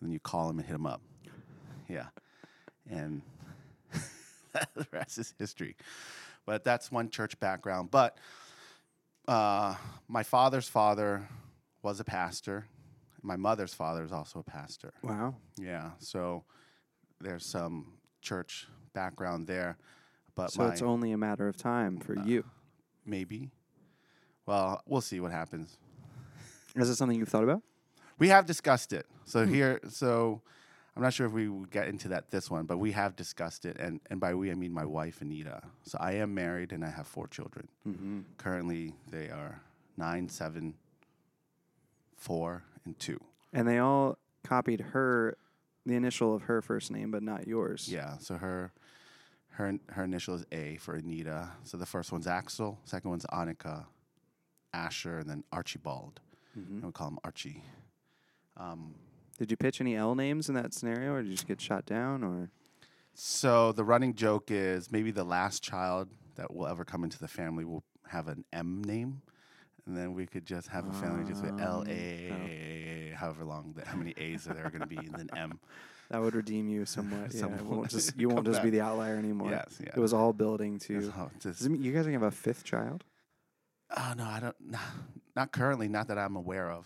then 0.00 0.10
you 0.10 0.20
call 0.20 0.48
them 0.48 0.58
and 0.58 0.66
hit 0.66 0.72
them 0.74 0.86
up. 0.86 1.00
Yeah, 1.88 2.06
and 2.88 3.22
the 4.74 4.86
rest 4.92 5.18
is 5.18 5.34
history. 5.38 5.76
But 6.46 6.64
that's 6.64 6.90
one 6.90 7.10
church 7.10 7.38
background. 7.40 7.90
But 7.90 8.16
uh, 9.28 9.74
my 10.08 10.22
father's 10.22 10.68
father 10.68 11.28
was 11.82 12.00
a 12.00 12.04
pastor. 12.04 12.66
My 13.22 13.36
mother's 13.36 13.74
father 13.74 14.02
is 14.04 14.12
also 14.12 14.38
a 14.40 14.42
pastor. 14.42 14.92
Wow. 15.02 15.36
Yeah, 15.58 15.90
so 15.98 16.44
there's 17.20 17.44
some 17.44 17.94
church 18.22 18.66
background 18.94 19.46
there. 19.46 19.76
But 20.34 20.52
So 20.52 20.62
my, 20.62 20.72
it's 20.72 20.82
only 20.82 21.12
a 21.12 21.18
matter 21.18 21.46
of 21.48 21.56
time 21.56 21.98
for 21.98 22.18
Uh, 22.18 22.24
you. 22.24 22.44
maybe. 23.04 23.50
Well, 24.46 24.82
we'll 24.86 25.00
see 25.02 25.20
what 25.20 25.32
happens. 25.32 25.76
Is 26.74 26.88
it 26.88 26.96
something 26.96 27.18
you've 27.18 27.28
thought 27.28 27.44
about? 27.44 27.62
We 28.20 28.28
have 28.28 28.46
discussed 28.46 28.92
it. 28.92 29.06
So 29.24 29.44
Hmm. 29.44 29.52
here, 29.52 29.80
so 29.88 30.42
I'm 30.94 31.02
not 31.02 31.12
sure 31.14 31.26
if 31.26 31.32
we 31.32 31.48
would 31.48 31.70
get 31.70 31.88
into 31.88 32.08
that 32.08 32.30
this 32.30 32.50
one, 32.50 32.66
but 32.66 32.78
we 32.78 32.92
have 32.92 33.16
discussed 33.16 33.64
it, 33.64 33.76
and 33.78 34.00
and 34.10 34.20
by 34.20 34.34
we 34.34 34.50
I 34.50 34.54
mean 34.54 34.72
my 34.72 34.84
wife 34.84 35.20
Anita. 35.22 35.62
So 35.82 35.98
I 35.98 36.12
am 36.22 36.34
married 36.34 36.72
and 36.72 36.84
I 36.84 36.90
have 36.90 37.06
four 37.06 37.26
children. 37.26 37.68
Mm-hmm. 37.86 38.20
Currently, 38.38 38.94
they 39.10 39.30
are 39.30 39.62
nine, 39.96 40.28
seven, 40.28 40.74
four, 42.16 42.62
and 42.84 42.98
two. 42.98 43.20
And 43.52 43.66
they 43.66 43.78
all 43.78 44.18
copied 44.44 44.80
her, 44.92 45.36
the 45.86 45.94
initial 45.94 46.34
of 46.34 46.42
her 46.42 46.62
first 46.62 46.90
name, 46.90 47.10
but 47.10 47.22
not 47.22 47.46
yours. 47.46 47.88
Yeah. 47.90 48.18
So 48.18 48.36
her 48.36 48.72
her 49.52 49.78
her 49.90 50.04
initial 50.04 50.34
is 50.34 50.44
A 50.52 50.76
for 50.76 50.94
Anita. 50.94 51.50
So 51.64 51.76
the 51.76 51.86
first 51.86 52.12
one's 52.12 52.26
Axel, 52.26 52.78
second 52.84 53.10
one's 53.10 53.26
Annika, 53.26 53.86
Asher, 54.72 55.18
and 55.18 55.28
then 55.30 55.44
Archibald. 55.52 56.20
hmm 56.54 56.60
And 56.76 56.84
we 56.84 56.92
call 56.92 57.08
him 57.08 57.18
Archie. 57.24 57.64
Um, 58.60 58.94
Did 59.38 59.50
you 59.50 59.56
pitch 59.56 59.80
any 59.80 59.96
L 59.96 60.14
names 60.14 60.48
in 60.48 60.54
that 60.54 60.74
scenario, 60.74 61.14
or 61.14 61.22
did 61.22 61.28
you 61.28 61.34
just 61.34 61.48
get 61.48 61.60
shot 61.60 61.86
down, 61.86 62.22
or? 62.22 62.50
so 63.12 63.72
the 63.72 63.84
running 63.84 64.14
joke 64.14 64.50
is 64.50 64.90
maybe 64.92 65.10
the 65.10 65.24
last 65.24 65.62
child 65.62 66.08
that 66.36 66.54
will 66.54 66.66
ever 66.66 66.84
come 66.84 67.04
into 67.04 67.18
the 67.18 67.28
family 67.28 67.64
will 67.64 67.82
have 68.08 68.28
an 68.28 68.44
M 68.52 68.82
name. 68.84 69.22
And 69.86 69.96
then 69.96 70.14
we 70.14 70.26
could 70.26 70.44
just 70.46 70.68
have 70.68 70.86
a 70.86 70.92
family 70.92 71.24
just 71.28 71.42
with 71.42 71.58
L 71.60 71.84
A, 71.88 72.30
Um, 72.30 73.16
however 73.16 73.44
long, 73.44 73.72
that, 73.76 73.86
how 73.86 73.96
many 73.96 74.14
A's 74.16 74.46
are 74.46 74.54
there 74.54 74.68
going 74.68 74.80
to 74.80 74.86
be, 74.86 74.96
and 74.98 75.14
then 75.14 75.28
M. 75.36 75.58
That 76.10 76.20
would 76.20 76.34
redeem 76.34 76.68
you 76.68 76.86
somewhat. 76.86 77.32
yeah, 77.34 77.46
won't 77.62 77.88
just 77.88 78.16
you 78.18 78.28
won't 78.28 78.44
just 78.44 78.64
be 78.64 78.70
the 78.70 78.80
outlier 78.80 79.16
anymore. 79.16 79.50
Yes, 79.50 79.78
yeah. 79.80 79.90
It 79.94 80.00
was 80.00 80.12
all 80.12 80.32
building 80.32 80.80
to. 80.80 81.00
Does 81.38 81.60
just- 81.60 81.70
you 81.70 81.92
guys 81.92 82.00
are 82.06 82.10
gonna 82.10 82.24
have 82.24 82.32
a 82.32 82.36
fifth 82.36 82.64
child? 82.64 83.04
Oh 83.96 84.14
no, 84.16 84.24
I 84.24 84.40
don't. 84.40 84.56
Nah, 84.60 84.78
not 85.36 85.52
currently, 85.52 85.86
not 85.88 86.08
that 86.08 86.18
I'm 86.18 86.34
aware 86.34 86.70
of. 86.70 86.84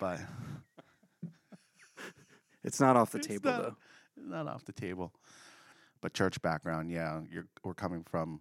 But 0.00 0.18
It's 2.64 2.80
not 2.80 2.96
off 2.96 3.12
the 3.12 3.18
It's 3.18 3.26
table 3.26 3.50
not- 3.50 3.62
though. 3.62 3.76
not 4.16 4.46
off 4.48 4.64
the 4.64 4.72
table. 4.72 5.12
But 6.00 6.14
church 6.14 6.40
background, 6.42 6.90
yeah, 6.90 7.20
you're 7.30 7.46
we're 7.62 7.74
coming 7.74 8.02
from 8.04 8.40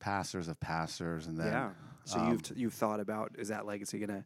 pastors 0.00 0.48
of 0.48 0.58
pastors, 0.58 1.26
and 1.26 1.38
then 1.38 1.46
yeah. 1.52 1.70
So 2.04 2.18
um, 2.18 2.30
you've 2.32 2.42
t- 2.42 2.54
you've 2.56 2.74
thought 2.74 2.98
about 3.00 3.32
is 3.38 3.48
that 3.48 3.66
legacy 3.66 3.98
gonna? 3.98 4.24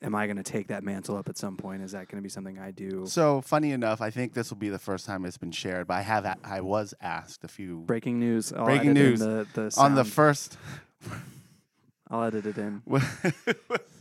Am 0.00 0.14
I 0.14 0.28
gonna 0.28 0.44
take 0.44 0.68
that 0.68 0.84
mantle 0.84 1.16
up 1.16 1.28
at 1.28 1.36
some 1.36 1.56
point? 1.56 1.82
Is 1.82 1.90
that 1.92 2.06
gonna 2.08 2.22
be 2.22 2.28
something 2.28 2.56
I 2.58 2.70
do? 2.70 3.04
So 3.06 3.40
funny 3.40 3.72
enough, 3.72 4.00
I 4.00 4.10
think 4.10 4.32
this 4.32 4.48
will 4.50 4.58
be 4.58 4.68
the 4.68 4.78
first 4.78 5.06
time 5.06 5.24
it's 5.24 5.36
been 5.38 5.50
shared. 5.50 5.88
But 5.88 5.94
I 5.94 6.02
have 6.02 6.24
a- 6.24 6.36
I 6.44 6.60
was 6.60 6.94
asked 7.00 7.42
a 7.42 7.48
few 7.48 7.80
Breaking 7.80 8.20
news. 8.20 8.52
I'll 8.52 8.64
Breaking 8.64 8.92
news. 8.92 9.18
The, 9.18 9.46
the 9.54 9.74
on 9.76 9.96
the 9.96 10.04
first. 10.04 10.56
I'll 12.10 12.22
edit 12.24 12.46
it 12.46 12.58
in. 12.58 12.82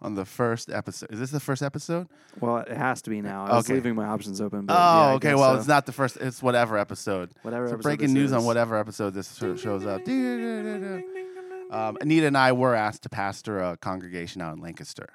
on 0.00 0.14
the 0.14 0.24
first 0.24 0.70
episode. 0.70 1.10
Is 1.12 1.18
this 1.18 1.30
the 1.30 1.40
first 1.40 1.62
episode? 1.62 2.08
Well, 2.40 2.58
it 2.58 2.76
has 2.76 3.02
to 3.02 3.10
be 3.10 3.20
now. 3.20 3.46
I 3.46 3.56
was 3.56 3.64
Okay. 3.66 3.74
leaving 3.74 3.94
my 3.94 4.06
options 4.06 4.40
open. 4.40 4.66
But 4.66 4.74
oh, 4.74 5.08
yeah, 5.08 5.12
okay. 5.14 5.34
Well, 5.34 5.54
so. 5.54 5.58
it's 5.58 5.68
not 5.68 5.86
the 5.86 5.92
first. 5.92 6.16
It's 6.18 6.42
whatever 6.42 6.78
episode. 6.78 7.32
whatever. 7.42 7.66
So 7.66 7.74
episode 7.74 7.82
breaking 7.82 8.12
news 8.12 8.32
on 8.32 8.44
whatever 8.44 8.78
episode 8.78 9.14
this 9.14 9.34
sho- 9.36 9.56
shows 9.56 9.84
up. 9.84 10.02
Um, 11.70 11.98
Anita 12.00 12.26
and 12.26 12.36
I 12.36 12.52
were 12.52 12.74
asked 12.74 13.02
to 13.02 13.08
pastor 13.10 13.58
a 13.58 13.76
congregation 13.76 14.40
out 14.40 14.56
in 14.56 14.62
Lancaster. 14.62 15.08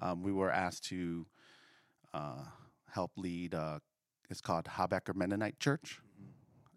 Um, 0.00 0.22
we 0.22 0.32
were 0.32 0.50
asked 0.50 0.84
to 0.86 1.26
uh, 2.12 2.42
help 2.90 3.12
lead. 3.16 3.54
Uh, 3.54 3.78
it's 4.30 4.40
called 4.40 4.64
Habecker 4.64 5.14
Mennonite 5.14 5.60
Church, 5.60 6.00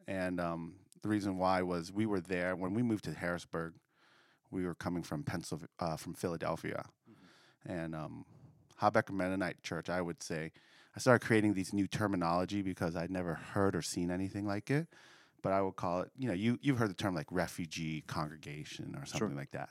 and 0.08 0.40
um, 0.40 0.76
the 1.02 1.10
reason 1.10 1.38
why 1.38 1.62
was 1.64 1.92
we 1.92 2.06
were 2.06 2.22
there 2.22 2.56
when 2.56 2.74
we 2.74 2.84
moved 2.84 3.06
to 3.06 3.14
Harrisburg. 3.14 3.74
We 4.52 4.66
were 4.66 4.76
coming 4.76 5.02
from 5.02 5.24
Pennsylvania, 5.24 5.70
uh, 5.80 5.96
from 5.96 6.14
Philadelphia, 6.14 6.84
and 7.66 7.94
um, 7.96 8.26
Habecker 8.82 9.12
Mennonite 9.12 9.62
Church, 9.64 9.90
I 9.90 10.02
would 10.02 10.22
say, 10.24 10.52
I 10.96 11.00
started 11.00 11.26
creating 11.26 11.54
these 11.54 11.72
new 11.74 11.88
terminology 11.88 12.62
because 12.62 12.96
I'd 12.96 13.12
never 13.12 13.36
heard 13.36 13.76
or 13.76 13.82
seen 13.82 14.12
anything 14.12 14.46
like 14.46 14.70
it. 14.70 14.88
But 15.42 15.54
I 15.54 15.62
would 15.62 15.76
call 15.76 16.02
it, 16.02 16.12
you 16.18 16.28
know, 16.28 16.34
you 16.34 16.60
you've 16.62 16.78
heard 16.78 16.90
the 16.90 16.94
term 16.96 17.16
like 17.16 17.28
refugee 17.32 18.02
congregation 18.08 18.96
or 18.96 19.06
something 19.06 19.30
Sure. 19.30 19.38
like 19.38 19.52
that. 19.52 19.70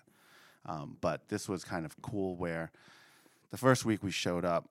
Um, 0.67 0.97
but 1.01 1.29
this 1.29 1.49
was 1.49 1.63
kind 1.65 1.85
of 1.87 2.01
cool 2.03 2.37
where 2.37 2.73
the 3.51 3.57
first 3.57 3.85
week 3.85 4.03
we 4.03 4.11
showed 4.11 4.45
up, 4.45 4.69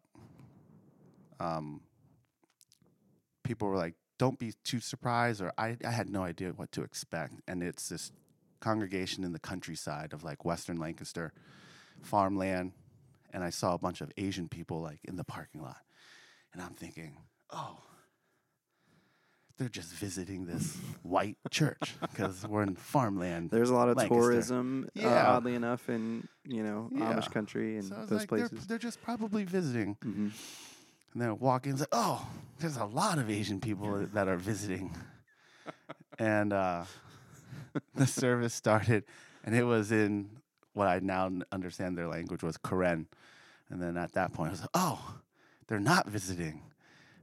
um, 1.40 1.82
people 3.44 3.68
were 3.70 3.78
like, 3.78 3.96
"Don't 4.18 4.38
be 4.40 4.54
too 4.64 4.80
surprised," 4.80 5.42
or 5.42 5.54
I, 5.58 5.78
I 5.86 5.92
had 5.92 6.10
no 6.10 6.24
idea 6.24 6.52
what 6.52 6.72
to 6.74 6.84
expect. 6.84 7.34
And 7.48 7.64
it's 7.64 7.90
this 7.90 8.12
congregation 8.60 9.24
in 9.24 9.32
the 9.32 9.40
countryside 9.40 10.12
of 10.14 10.24
like 10.24 10.44
Western 10.44 10.78
Lancaster, 10.78 11.32
farmland, 12.02 12.74
and 13.34 13.44
I 13.44 13.50
saw 13.50 13.74
a 13.74 13.78
bunch 13.78 14.02
of 14.02 14.12
Asian 14.18 14.48
people 14.50 14.82
like 14.82 15.00
in 15.06 15.16
the 15.16 15.24
parking 15.24 15.62
lot, 15.62 15.82
and 16.54 16.62
I'm 16.62 16.74
thinking, 16.74 17.18
"Oh." 17.52 17.78
They're 19.58 19.68
just 19.68 19.92
visiting 19.94 20.46
this 20.46 20.78
white 21.04 21.36
church 21.52 21.96
because 22.00 22.48
we're 22.48 22.64
in 22.64 22.76
farmland. 22.76 23.50
There's 23.50 23.70
a 23.70 23.74
lot 23.74 23.90
of 23.90 23.98
Lancaster. 23.98 24.22
tourism, 24.22 24.88
uh, 24.98 25.06
oddly 25.10 25.54
enough, 25.54 25.90
in 25.90 26.26
you 26.46 26.64
know 26.64 26.90
Yeah. 26.96 27.12
Amish 27.14 27.30
country 27.30 27.76
and 27.76 27.84
So 27.84 27.96
those 28.08 28.12
like, 28.22 28.30
they're, 28.30 28.48
places. 28.48 28.68
they're 28.68 28.78
just 28.78 29.02
probably 29.02 29.44
visiting. 29.44 29.98
hmm 30.02 30.30
And 31.12 31.22
then 31.22 31.28
I 31.28 31.34
walk 31.34 31.66
in 31.66 31.72
and 31.72 31.80
say, 31.80 31.88
oh, 31.92 32.26
there's 32.60 32.78
a 32.78 32.86
lot 32.86 33.18
of 33.18 33.30
Asian 33.30 33.60
people 33.60 33.98
that 34.14 34.30
are 34.30 34.38
visiting. 34.38 34.96
and 36.18 36.54
uh, 36.54 36.86
the 37.96 38.08
service 38.08 38.54
started, 38.54 39.04
and 39.44 39.54
it 39.54 39.64
was 39.66 39.92
in 39.92 40.30
what 40.80 40.88
I 40.88 41.00
now 41.00 41.30
understand 41.52 41.98
their 41.98 42.08
language 42.08 42.42
was 42.42 42.56
Karen. 42.56 43.06
And 43.70 43.82
then 43.82 43.98
at 43.98 44.14
that 44.14 44.32
point, 44.32 44.48
I 44.48 44.52
was 44.52 44.62
like, 44.62 44.70
oh, 44.74 45.16
they're 45.68 45.78
not 45.78 46.08
visiting. 46.08 46.62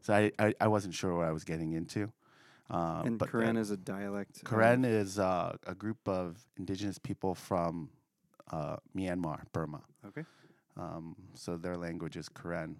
So 0.03 0.13
I, 0.13 0.31
I, 0.39 0.55
I 0.61 0.69
wasn't 0.69 0.93
sure 0.93 1.17
what 1.17 1.27
I 1.27 1.33
was 1.33 1.43
getting 1.43 1.73
into. 1.73 2.13
Uh, 2.71 3.03
and 3.07 3.19
but 3.19 3.33
Karen 3.33 3.57
is 3.57 3.71
a 3.71 3.77
dialect. 3.79 4.37
of- 4.37 4.45
Karen 4.45 4.85
is 4.85 5.19
uh, 5.19 5.57
a 5.67 5.75
group 5.75 5.97
of 6.07 6.37
indigenous 6.59 6.99
people 6.99 7.35
from 7.35 7.89
uh, 8.53 8.77
Myanmar, 8.95 9.41
Burma. 9.55 9.81
Okay. 10.07 10.25
Um, 10.77 11.17
so 11.33 11.57
their 11.57 11.79
language 11.79 12.17
is 12.17 12.29
Karen, 12.29 12.77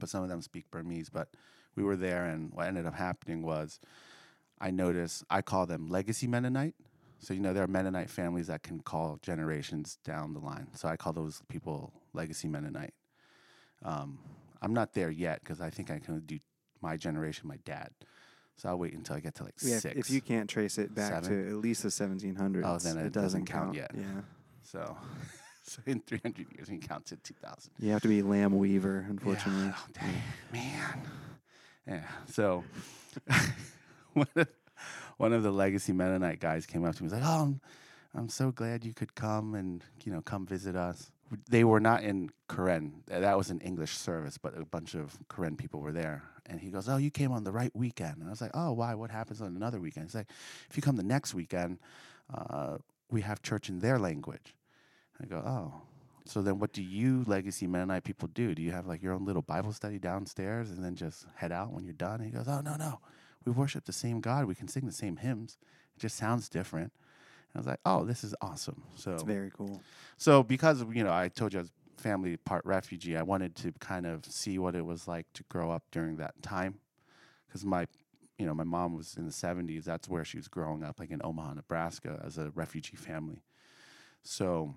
but 0.00 0.08
some 0.08 0.22
of 0.22 0.30
them 0.30 0.40
speak 0.40 0.70
Burmese. 0.70 1.10
But 1.10 1.28
we 1.76 1.82
were 1.82 1.96
there, 1.96 2.24
and 2.24 2.50
what 2.54 2.66
ended 2.66 2.86
up 2.86 2.94
happening 2.94 3.42
was 3.42 3.78
I 4.58 4.70
noticed 4.70 5.24
I 5.28 5.42
call 5.42 5.66
them 5.66 5.90
legacy 5.90 6.26
Mennonite. 6.26 6.74
So 7.22 7.32
you 7.34 7.40
know 7.40 7.52
there 7.52 7.62
are 7.62 7.68
Mennonite 7.68 8.10
families 8.10 8.48
that 8.48 8.62
can 8.64 8.80
call 8.80 9.18
generations 9.22 9.98
down 10.04 10.34
the 10.34 10.40
line. 10.40 10.66
So 10.74 10.88
I 10.88 10.96
call 10.96 11.12
those 11.12 11.40
people 11.48 11.92
legacy 12.12 12.48
Mennonite. 12.48 12.94
Um, 13.84 14.18
I'm 14.60 14.74
not 14.74 14.92
there 14.92 15.10
yet 15.10 15.40
because 15.40 15.60
I 15.60 15.70
think 15.70 15.90
I 15.90 15.98
can 16.00 16.18
do 16.20 16.38
my 16.80 16.96
generation, 16.96 17.46
my 17.48 17.58
dad. 17.64 17.90
So 18.56 18.68
I'll 18.68 18.78
wait 18.78 18.92
until 18.94 19.16
I 19.16 19.20
get 19.20 19.34
to 19.36 19.44
like 19.44 19.54
Yeah, 19.62 19.76
if- 19.76 19.82
six. 19.82 19.96
if 19.98 20.10
you 20.10 20.20
can't 20.20 20.48
trace 20.50 20.78
it 20.78 20.94
back 20.94 21.24
seven. 21.24 21.30
to 21.30 21.48
at 21.50 21.56
least 21.56 21.82
the 21.84 21.90
1700s, 21.90 22.64
Oh, 22.66 22.78
then 22.78 22.98
it 22.98 23.06
it 23.06 23.12
doesn't 23.12 23.44
doesn't 23.44 23.46
count 23.46 23.74
count 23.74 23.76
yet. 23.76 23.90
Yeah, 23.94 24.20
So, 24.62 24.96
so 25.64 25.80
in 25.86 26.00
300 26.00 26.46
years, 26.54 26.68
we 26.68 26.78
can 26.78 26.86
count 26.88 27.06
to 27.06 27.16
2000. 27.16 27.72
you 27.78 27.90
have 27.92 28.02
to 28.02 28.08
be 28.08 28.22
Lam 28.22 28.56
Weaver, 28.58 29.06
unfortunately. 29.08 29.66
Yeah. 29.66 29.74
Oh, 29.76 29.86
dang, 29.94 30.22
man. 30.52 31.02
Yeah. 31.86 32.08
So, 32.26 32.62
one 34.12 34.26
of, 34.36 34.46
one 35.16 35.32
of 35.32 35.42
the 35.42 35.50
legacy 35.50 35.92
Mennonite 35.92 36.40
guys 36.40 36.66
came 36.66 36.84
up 36.84 36.94
to 36.96 37.02
me. 37.02 37.08
He 37.08 37.14
was 37.14 37.22
like, 37.22 37.30
"Oh, 37.30 37.42
I'm, 37.42 37.60
I'm 38.14 38.28
so 38.28 38.50
glad 38.50 38.84
you 38.84 38.94
could 38.94 39.14
come 39.14 39.54
and 39.54 39.84
you 40.04 40.12
know 40.12 40.22
come 40.22 40.46
visit 40.46 40.76
us." 40.76 41.10
They 41.48 41.64
were 41.64 41.80
not 41.80 42.02
in 42.02 42.30
Karen. 42.48 43.02
That 43.06 43.38
was 43.38 43.50
an 43.50 43.60
English 43.60 43.96
service, 43.96 44.36
but 44.36 44.56
a 44.58 44.66
bunch 44.66 44.94
of 44.94 45.16
Karen 45.34 45.56
people 45.56 45.80
were 45.80 45.92
there. 45.92 46.22
And 46.46 46.60
he 46.60 46.70
goes, 46.70 46.88
"Oh, 46.88 46.96
you 46.96 47.10
came 47.10 47.32
on 47.32 47.44
the 47.44 47.52
right 47.52 47.74
weekend." 47.74 48.18
And 48.18 48.26
I 48.26 48.30
was 48.30 48.40
like, 48.40 48.50
"Oh, 48.54 48.72
why? 48.72 48.94
What 48.94 49.10
happens 49.10 49.40
on 49.40 49.56
another 49.56 49.80
weekend?" 49.80 50.06
He's 50.06 50.14
like, 50.14 50.30
"If 50.68 50.76
you 50.76 50.82
come 50.82 50.96
the 50.96 51.02
next 51.02 51.34
weekend, 51.34 51.78
uh, 52.32 52.78
we 53.10 53.22
have 53.22 53.42
church 53.42 53.68
in 53.68 53.78
their 53.78 53.98
language." 53.98 54.54
I 55.20 55.26
go, 55.26 55.38
"Oh." 55.38 55.82
So 56.24 56.40
then, 56.40 56.58
what 56.58 56.72
do 56.72 56.82
you 56.82 57.24
legacy 57.26 57.66
Mennonite 57.66 58.04
people 58.04 58.28
do? 58.28 58.54
Do 58.54 58.62
you 58.62 58.70
have 58.70 58.86
like 58.86 59.02
your 59.02 59.12
own 59.12 59.24
little 59.24 59.42
Bible 59.42 59.72
study 59.72 59.98
downstairs 59.98 60.70
and 60.70 60.84
then 60.84 60.94
just 60.94 61.26
head 61.34 61.50
out 61.50 61.72
when 61.72 61.84
you're 61.84 61.94
done? 61.94 62.20
And 62.20 62.24
he 62.24 62.30
goes, 62.30 62.46
"Oh 62.46 62.60
no, 62.60 62.76
no, 62.76 63.00
we 63.44 63.52
worship 63.52 63.84
the 63.84 63.92
same 63.92 64.20
God. 64.20 64.46
We 64.46 64.54
can 64.54 64.68
sing 64.68 64.86
the 64.86 64.92
same 64.92 65.16
hymns. 65.16 65.58
It 65.96 66.00
just 66.00 66.16
sounds 66.16 66.48
different." 66.48 66.92
And 66.92 67.56
I 67.56 67.58
was 67.58 67.66
like, 67.66 67.80
"Oh, 67.84 68.04
this 68.04 68.24
is 68.24 68.34
awesome." 68.40 68.82
So, 68.94 69.14
It's 69.14 69.22
very 69.22 69.50
cool. 69.50 69.80
so 70.16 70.42
because 70.42 70.82
you 70.92 71.04
know, 71.04 71.12
I 71.12 71.28
told 71.28 71.52
you 71.52 71.60
I 71.60 71.62
was 71.62 71.72
family 71.96 72.36
part 72.36 72.64
refugee. 72.64 73.16
I 73.16 73.22
wanted 73.22 73.54
to 73.56 73.72
kind 73.72 74.06
of 74.06 74.24
see 74.26 74.58
what 74.58 74.74
it 74.74 74.84
was 74.84 75.06
like 75.06 75.32
to 75.34 75.44
grow 75.44 75.70
up 75.70 75.84
during 75.92 76.16
that 76.16 76.42
time, 76.42 76.80
because 77.46 77.64
my, 77.64 77.86
you 78.38 78.46
know, 78.46 78.54
my 78.54 78.64
mom 78.64 78.94
was 78.96 79.16
in 79.16 79.24
the 79.26 79.32
'70s. 79.32 79.84
That's 79.84 80.08
where 80.08 80.24
she 80.24 80.36
was 80.38 80.48
growing 80.48 80.82
up, 80.82 80.98
like 80.98 81.10
in 81.10 81.20
Omaha, 81.22 81.54
Nebraska, 81.54 82.20
as 82.24 82.38
a 82.38 82.50
refugee 82.50 82.96
family. 82.96 83.42
So, 84.22 84.76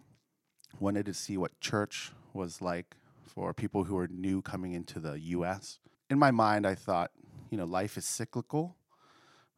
wanted 0.79 1.05
to 1.05 1.13
see 1.13 1.37
what 1.37 1.59
church 1.59 2.11
was 2.33 2.61
like 2.61 2.95
for 3.23 3.53
people 3.53 3.85
who 3.85 3.97
are 3.97 4.07
new 4.07 4.41
coming 4.41 4.73
into 4.73 4.99
the 4.99 5.19
U.S. 5.19 5.79
In 6.09 6.19
my 6.19 6.31
mind, 6.31 6.67
I 6.67 6.75
thought, 6.75 7.11
you 7.55 7.61
know, 7.61 7.65
life 7.65 7.95
is 7.95 8.03
cyclical. 8.03 8.75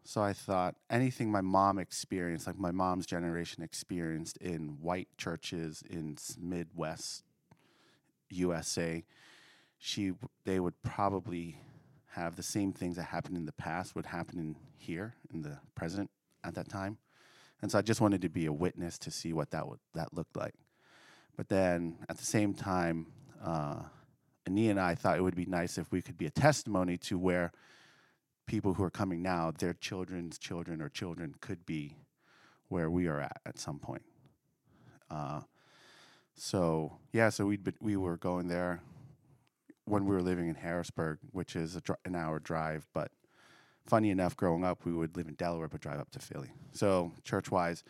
So 0.03 0.21
I 0.21 0.31
thought 0.31 0.75
anything 0.87 1.31
my 1.31 1.41
mom 1.41 1.79
experienced, 1.79 2.45
like 2.45 2.59
my 2.59 2.69
mom's 2.69 3.07
generation 3.07 3.63
experienced 3.63 4.37
in 4.37 4.77
white 4.79 5.07
churches 5.17 5.83
in 5.89 6.15
Midwest 6.39 7.23
USA, 8.29 9.03
she 9.79 10.13
they 10.45 10.59
would 10.59 10.79
probably 10.83 11.59
have 12.11 12.35
the 12.35 12.43
same 12.43 12.71
things 12.71 12.97
that 12.97 13.05
happened 13.05 13.35
in 13.35 13.47
the 13.47 13.51
past 13.51 13.95
would 13.95 14.05
happen 14.05 14.37
in 14.37 14.55
here 14.77 15.15
in 15.33 15.41
the 15.41 15.57
present 15.73 16.11
at 16.43 16.53
that 16.53 16.69
time. 16.69 16.99
And 17.63 17.71
so 17.71 17.79
I 17.79 17.81
just 17.81 17.99
wanted 17.99 18.21
to 18.21 18.29
be 18.29 18.45
a 18.45 18.53
witness 18.53 18.99
to 18.99 19.09
see 19.09 19.33
what 19.33 19.49
that 19.49 19.67
would 19.67 19.79
that 19.95 20.13
looked 20.13 20.37
like. 20.37 20.53
But 21.35 21.49
then 21.49 21.97
at 22.09 22.19
the 22.19 22.25
same 22.25 22.53
time, 22.53 23.07
uh, 23.43 23.79
Anita 24.45 24.69
and 24.69 24.79
I 24.79 24.93
thought 24.93 25.17
it 25.17 25.23
would 25.23 25.35
be 25.35 25.47
nice 25.47 25.79
if 25.79 25.91
we 25.91 26.03
could 26.03 26.15
be 26.19 26.27
a 26.27 26.29
testimony 26.29 26.99
to 26.99 27.17
where 27.17 27.51
people 28.47 28.73
who 28.73 28.83
are 28.83 28.89
coming 28.89 29.21
now, 29.21 29.51
their 29.51 29.73
children's 29.73 30.37
children 30.39 30.81
or 30.81 30.89
children 30.89 31.35
could 31.41 31.65
be 31.65 31.97
where 32.69 32.89
we 32.89 33.07
are 33.07 33.21
at 33.21 33.39
at 33.45 33.59
some 33.59 33.77
point. 33.77 34.03
Uh, 35.11 35.41
so 36.33 36.97
yeah, 37.13 37.29
so 37.29 37.45
we 37.45 37.59
we 37.81 37.97
were 37.97 38.17
going 38.17 38.47
there 38.47 38.81
when 39.85 40.05
we 40.05 40.15
were 40.15 40.21
living 40.21 40.47
in 40.49 40.55
Harrisburg, 40.55 41.19
which 41.31 41.55
is 41.55 41.75
a 41.75 41.81
dr- 41.81 41.99
an 42.05 42.15
hour 42.15 42.39
drive. 42.39 42.87
But 42.93 43.11
funny 43.85 44.09
enough, 44.09 44.35
growing 44.35 44.63
up, 44.63 44.85
we 44.85 44.93
would 44.93 45.15
live 45.15 45.27
in 45.27 45.35
Delaware 45.35 45.67
but 45.67 45.81
drive 45.81 45.99
up 45.99 46.11
to 46.11 46.19
Philly. 46.19 46.51
So 46.71 47.13
church 47.23 47.51
wise, 47.51 47.83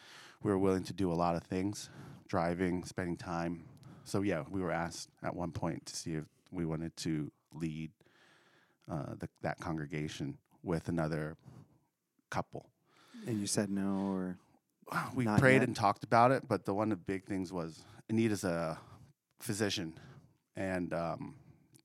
we 0.43 0.51
were 0.51 0.59
willing 0.59 0.83
to 0.83 0.93
do 0.93 1.11
a 1.11 1.15
lot 1.15 1.35
of 1.35 1.43
things, 1.43 1.89
driving, 2.27 2.83
spending 2.83 3.17
time. 3.17 3.63
So 4.03 4.21
yeah, 4.21 4.43
we 4.49 4.61
were 4.61 4.71
asked 4.71 5.09
at 5.23 5.35
one 5.35 5.51
point 5.51 5.85
to 5.87 5.95
see 5.95 6.13
if 6.13 6.25
we 6.51 6.65
wanted 6.65 6.95
to 6.97 7.31
lead 7.53 7.91
uh, 8.89 9.15
the, 9.19 9.27
that 9.41 9.59
congregation 9.59 10.37
with 10.63 10.87
another 10.89 11.37
couple. 12.29 12.69
And 13.25 13.39
you 13.39 13.47
said 13.47 13.69
no, 13.69 14.11
or 14.11 14.37
We 15.15 15.25
prayed 15.25 15.55
yet. 15.55 15.63
and 15.63 15.75
talked 15.75 16.03
about 16.03 16.31
it, 16.31 16.47
but 16.47 16.65
the 16.65 16.73
one 16.73 16.91
of 16.91 16.99
the 16.99 17.03
big 17.03 17.25
things 17.25 17.51
was 17.51 17.83
Anita's 18.09 18.43
a 18.43 18.77
physician, 19.39 19.99
and 20.55 20.93
um, 20.93 21.35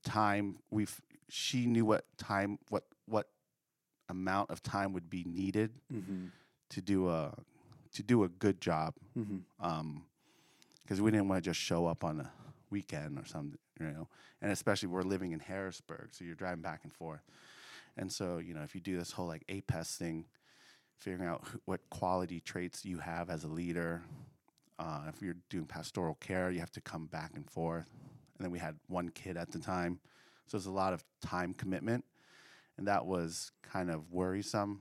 time. 0.04 0.58
We 0.70 0.86
she 1.28 1.66
knew 1.66 1.84
what 1.84 2.04
time 2.18 2.58
what 2.68 2.84
what 3.06 3.28
amount 4.08 4.50
of 4.50 4.62
time 4.62 4.92
would 4.92 5.08
be 5.08 5.24
needed 5.24 5.70
mm-hmm. 5.92 6.26
to 6.70 6.80
do 6.82 7.08
a 7.08 7.32
to 7.94 8.02
do 8.02 8.24
a 8.24 8.28
good 8.28 8.60
job 8.60 8.94
Mm-hmm. 9.18 9.98
because 10.82 11.00
we 11.00 11.10
didn't 11.10 11.28
want 11.28 11.42
to 11.42 11.50
just 11.50 11.60
show 11.60 11.86
up 11.86 12.04
on 12.04 12.20
a 12.20 12.30
weekend 12.70 13.18
or 13.18 13.24
something, 13.26 13.58
you 13.80 13.86
know. 13.86 14.08
And 14.40 14.50
especially 14.52 14.88
we're 14.88 15.02
living 15.02 15.32
in 15.32 15.40
Harrisburg, 15.40 16.08
so 16.12 16.24
you're 16.24 16.34
driving 16.34 16.62
back 16.62 16.80
and 16.84 16.92
forth. 16.92 17.20
And 17.96 18.10
so, 18.10 18.38
you 18.38 18.54
know, 18.54 18.62
if 18.62 18.74
you 18.74 18.80
do 18.80 18.96
this 18.96 19.12
whole 19.12 19.26
like 19.26 19.44
APES 19.48 19.96
thing, 19.96 20.24
figuring 20.96 21.28
out 21.28 21.46
who, 21.46 21.60
what 21.64 21.80
quality 21.90 22.40
traits 22.40 22.84
you 22.84 22.98
have 22.98 23.28
as 23.28 23.44
a 23.44 23.48
leader, 23.48 24.02
uh, 24.78 25.02
if 25.08 25.20
you're 25.20 25.36
doing 25.50 25.66
pastoral 25.66 26.14
care, 26.14 26.50
you 26.50 26.60
have 26.60 26.70
to 26.72 26.80
come 26.80 27.06
back 27.06 27.32
and 27.34 27.48
forth. 27.50 27.88
And 28.38 28.44
then 28.44 28.50
we 28.50 28.58
had 28.58 28.76
one 28.88 29.10
kid 29.10 29.36
at 29.36 29.52
the 29.52 29.58
time, 29.58 30.00
so 30.46 30.56
there's 30.56 30.66
a 30.66 30.70
lot 30.70 30.92
of 30.92 31.04
time 31.20 31.54
commitment, 31.54 32.04
and 32.78 32.86
that 32.88 33.04
was 33.06 33.52
kind 33.62 33.90
of 33.90 34.10
worrisome. 34.10 34.80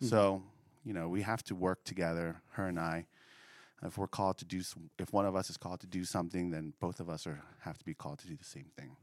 Mhm. 0.00 0.08
So, 0.08 0.42
you 0.84 0.92
know, 0.92 1.08
we 1.08 1.22
have 1.22 1.42
to 1.44 1.54
work 1.54 1.84
together, 1.84 2.42
her 2.52 2.66
and 2.66 2.78
I. 2.78 3.06
If 3.82 3.96
we're 3.96 4.08
called 4.08 4.38
to 4.38 4.44
do, 4.44 4.62
if 4.98 5.12
one 5.12 5.26
of 5.26 5.36
us 5.36 5.50
is 5.50 5.56
called 5.56 5.80
to 5.80 5.86
do 5.86 6.04
something, 6.04 6.50
then 6.50 6.72
both 6.80 6.98
of 6.98 7.08
us 7.08 7.26
are 7.26 7.42
have 7.60 7.78
to 7.78 7.84
be 7.84 7.94
called 7.94 8.18
to 8.20 8.26
do 8.26 8.36
the 8.36 8.44
same 8.44 8.70
thing. 8.76 8.96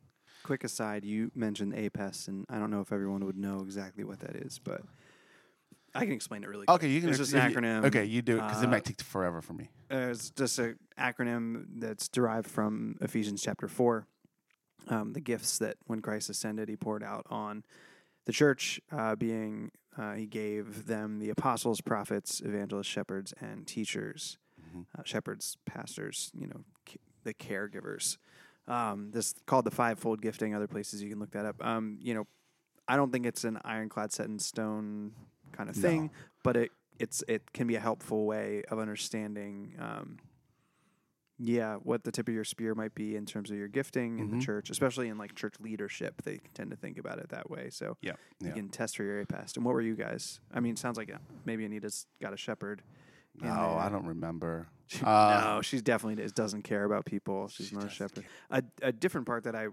Quick 0.45 0.63
aside, 0.63 1.03
you 1.03 1.31
mentioned 1.33 1.73
APES, 1.73 2.27
and 2.27 2.45
I 2.51 2.59
don't 2.59 2.69
know 2.69 2.79
if 2.79 2.91
everyone 2.91 3.25
would 3.25 3.35
know 3.35 3.61
exactly 3.61 4.03
what 4.03 4.19
that 4.19 4.35
is, 4.35 4.59
but 4.63 4.81
I 5.95 6.01
can 6.01 6.11
explain 6.13 6.43
it 6.43 6.47
really 6.49 6.67
quick. 6.67 6.75
Okay, 6.75 6.87
you 6.87 7.01
can. 7.01 7.09
It's 7.09 7.17
just 7.17 7.33
an 7.33 7.49
you- 7.49 7.57
acronym. 7.57 7.83
Okay, 7.85 8.05
you 8.05 8.21
do 8.21 8.33
it 8.37 8.41
because 8.41 8.61
it 8.61 8.67
Uh, 8.67 8.69
might 8.69 8.85
take 8.85 9.01
forever 9.01 9.41
for 9.41 9.53
me. 9.53 9.71
Uh, 9.89 10.09
it's 10.11 10.29
just 10.29 10.59
an 10.59 10.77
acronym 10.99 11.65
that's 11.79 12.07
derived 12.09 12.47
from 12.47 12.95
Ephesians 13.01 13.41
chapter 13.41 13.67
4. 13.67 14.05
um, 14.87 15.13
the 15.13 15.19
gifts 15.19 15.57
that 15.57 15.77
when 15.87 15.99
Christ 15.99 16.29
ascended, 16.29 16.69
he 16.69 16.75
poured 16.75 17.01
out 17.01 17.25
on 17.31 17.63
the 18.25 18.31
church, 18.31 18.79
uh, 18.91 19.15
being 19.15 19.71
uh, 19.97 20.13
he 20.13 20.27
gave 20.27 20.85
them 20.85 21.17
the 21.17 21.31
apostles, 21.31 21.81
prophets, 21.81 22.39
evangelists, 22.41 22.85
shepherds, 22.85 23.33
and 23.41 23.65
teachers. 23.65 24.37
Mm-hmm. 24.61 24.81
Uh, 24.95 25.01
shepherds, 25.03 25.57
pastors, 25.65 26.29
you 26.39 26.45
know, 26.45 26.63
c- 26.87 26.99
the 27.23 27.33
caregivers. 27.33 28.17
Um, 28.67 29.11
this 29.11 29.33
called 29.45 29.65
the 29.65 29.71
fivefold 29.71 30.21
gifting. 30.21 30.55
Other 30.55 30.67
places 30.67 31.03
you 31.03 31.09
can 31.09 31.19
look 31.19 31.31
that 31.31 31.45
up. 31.45 31.63
Um, 31.63 31.97
you 32.01 32.13
know, 32.13 32.25
I 32.87 32.95
don't 32.95 33.11
think 33.11 33.25
it's 33.25 33.43
an 33.43 33.59
ironclad 33.63 34.11
set 34.11 34.27
in 34.27 34.39
stone 34.39 35.11
kind 35.51 35.69
of 35.69 35.75
thing, 35.75 36.03
No. 36.05 36.09
but 36.43 36.57
it 36.57 36.71
it's 36.97 37.23
it 37.27 37.51
can 37.53 37.67
be 37.67 37.75
a 37.75 37.79
helpful 37.79 38.25
way 38.25 38.63
of 38.69 38.79
understanding. 38.79 39.75
Um, 39.79 40.17
yeah, 41.37 41.75
what 41.75 42.05
the 42.05 42.11
tip 42.13 42.29
of 42.29 42.33
your 42.33 42.45
spear 42.45 42.73
might 42.75 42.95
be 42.95 43.17
in 43.17 43.25
terms 43.25 43.51
of 43.51 43.57
your 43.57 43.67
gifting 43.67 44.19
in 44.19 44.29
Mhm. 44.29 44.39
the 44.39 44.45
church, 44.45 44.69
especially 44.69 45.09
in 45.09 45.17
like 45.17 45.35
church 45.35 45.55
leadership. 45.59 46.21
They 46.23 46.39
tend 46.53 46.71
to 46.71 46.77
think 46.77 46.97
about 46.97 47.19
it 47.19 47.27
that 47.29 47.49
way. 47.49 47.69
So 47.69 47.97
Yeah. 48.01 48.13
you 48.39 48.47
Yeah. 48.47 48.53
can 48.53 48.69
test 48.69 48.95
for 48.95 49.03
your 49.03 49.19
APEST. 49.19 49.57
And 49.57 49.65
what 49.65 49.73
were 49.73 49.81
you 49.81 49.95
guys? 49.95 50.39
I 50.53 50.61
mean, 50.61 50.73
it 50.73 50.79
sounds 50.79 50.97
like 50.97 51.13
uh, 51.13 51.17
maybe 51.43 51.65
Anita's 51.65 52.07
got 52.21 52.31
a 52.33 52.37
shepherd. 52.37 52.83
No, 53.41 53.77
I 53.77 53.89
don't 53.89 54.05
remember. 54.05 54.67
She- 54.87 55.03
Uh, 55.03 55.55
no, 55.55 55.61
she's 55.61 55.81
definitely 55.81 56.23
is, 56.23 56.31
doesn't 56.31 56.61
care 56.63 56.83
about 56.83 57.05
people. 57.05 57.47
She's 57.47 57.67
She 57.69 57.75
not 57.75 57.85
a 57.85 57.89
shepherd. 57.89 58.25
A, 58.49 58.63
a 58.81 58.91
different 58.91 59.25
part 59.27 59.43
that 59.45 59.55
I 59.55 59.67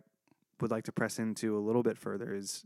would 0.61 0.71
like 0.71 0.85
to 0.85 0.92
press 0.92 1.19
into 1.19 1.57
a 1.57 1.61
little 1.61 1.83
bit 1.83 1.99
further 1.99 2.33
is, 2.35 2.64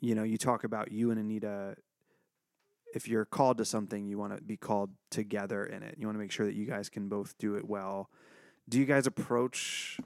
you 0.00 0.14
know, 0.14 0.22
you 0.22 0.36
talk 0.38 0.64
about 0.64 0.92
you 0.92 1.10
and 1.10 1.18
Anita. 1.18 1.76
If 2.94 3.08
you're 3.08 3.24
called 3.24 3.58
to 3.58 3.64
something, 3.64 4.06
you 4.06 4.18
want 4.18 4.36
to 4.36 4.42
be 4.42 4.56
called 4.56 4.90
together 5.10 5.64
in 5.64 5.82
it. 5.82 5.96
You 5.98 6.06
want 6.06 6.16
to 6.16 6.20
make 6.20 6.30
sure 6.30 6.44
that 6.46 6.54
you 6.54 6.66
guys 6.66 6.88
can 6.88 7.08
both 7.08 7.36
do 7.38 7.54
it 7.56 7.66
well. 7.66 8.10
Do 8.68 8.78
you 8.78 8.84
guys 8.84 9.06
approach 9.06 9.98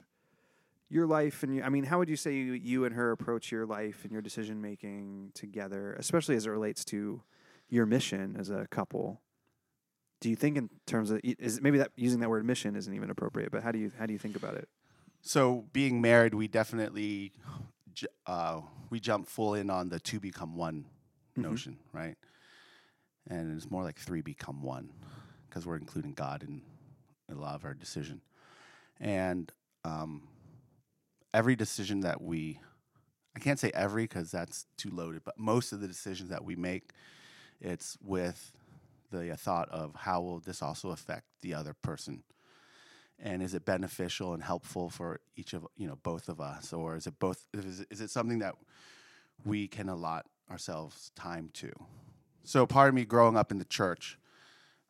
your 0.89 1.05
life 1.05 1.43
and 1.43 1.53
you, 1.53 1.63
I 1.63 1.69
mean, 1.69 1.83
how 1.83 1.99
would 1.99 2.07
you 2.09 2.15
say 2.15 2.33
you, 2.33 2.53
you 2.53 2.85
and 2.85 2.95
her 2.95 3.11
approach 3.11 3.51
your 3.51 3.65
life 3.65 4.03
and 4.03 4.11
your 4.11 4.21
decision 4.21 4.61
making 4.61 5.31
together, 5.33 5.93
especially 5.99 6.35
as 6.37 6.45
it 6.45 6.49
relates 6.49 6.85
to 6.85 7.21
your 7.69 7.85
mission 7.85 8.35
as 8.39 8.49
a 8.49 8.67
couple? 8.71 9.19
Do 10.19 10.29
you 10.29 10.35
think 10.35 10.57
in 10.57 10.69
terms 10.85 11.11
of 11.11 11.19
is 11.23 11.61
maybe 11.61 11.77
that 11.77 11.91
using 11.95 12.19
that 12.21 12.29
word 12.29 12.43
mission 12.45 12.75
isn't 12.75 12.93
even 12.93 13.09
appropriate, 13.09 13.51
but 13.51 13.61
how 13.63 13.71
do 13.71 13.77
you 13.79 13.91
how 13.97 14.05
do 14.05 14.13
you 14.13 14.19
think 14.19 14.35
about 14.35 14.55
it? 14.55 14.67
So 15.21 15.65
being 15.73 16.01
married, 16.01 16.33
we 16.33 16.47
definitely 16.47 17.33
uh, 18.25 18.61
we 18.89 18.99
jump 18.99 19.27
full 19.27 19.53
in 19.55 19.69
on 19.69 19.89
the 19.89 19.99
two 19.99 20.19
become 20.19 20.55
one 20.55 20.85
Mhm. 21.37 21.43
notion, 21.43 21.77
right? 21.93 22.15
And 23.29 23.55
it's 23.55 23.69
more 23.69 23.83
like 23.83 23.97
three 23.97 24.21
become 24.21 24.63
one 24.63 24.91
because 25.47 25.65
we're 25.65 25.75
including 25.77 26.13
God 26.13 26.43
in 26.43 26.61
a 27.29 27.35
lot 27.35 27.55
of 27.55 27.65
our 27.65 27.73
decision. 27.73 28.21
And 28.99 29.51
um, 29.83 30.27
every 31.33 31.55
decision 31.55 32.01
that 32.01 32.21
we, 32.21 32.59
I 33.35 33.39
can't 33.39 33.59
say 33.59 33.71
every 33.73 34.03
because 34.03 34.31
that's 34.31 34.65
too 34.77 34.89
loaded, 34.89 35.23
but 35.23 35.37
most 35.37 35.73
of 35.73 35.79
the 35.81 35.87
decisions 35.87 36.29
that 36.29 36.43
we 36.43 36.55
make, 36.55 36.91
it's 37.59 37.97
with 38.01 38.53
the 39.11 39.35
thought 39.37 39.69
of 39.69 39.95
how 39.95 40.21
will 40.21 40.39
this 40.39 40.61
also 40.61 40.89
affect 40.89 41.25
the 41.41 41.53
other 41.53 41.73
person? 41.73 42.23
And 43.19 43.41
is 43.41 43.53
it 43.53 43.65
beneficial 43.65 44.33
and 44.33 44.43
helpful 44.43 44.89
for 44.89 45.19
each 45.35 45.53
of 45.53 45.65
you 45.75 45.87
know 45.87 45.97
both 46.03 46.29
of 46.29 46.39
us? 46.39 46.73
Or 46.73 46.95
is 46.95 47.07
it 47.07 47.19
both 47.19 47.45
is 47.53 47.85
is 47.89 48.01
it 48.01 48.09
something 48.09 48.39
that 48.39 48.55
we 49.45 49.67
can 49.67 49.89
allot 49.89 50.25
ourselves 50.51 51.11
time 51.15 51.49
to? 51.53 51.71
So 52.43 52.65
part 52.65 52.89
of 52.89 52.95
me 52.95 53.05
growing 53.05 53.35
up 53.35 53.51
in 53.51 53.57
the 53.57 53.65
church 53.65 54.17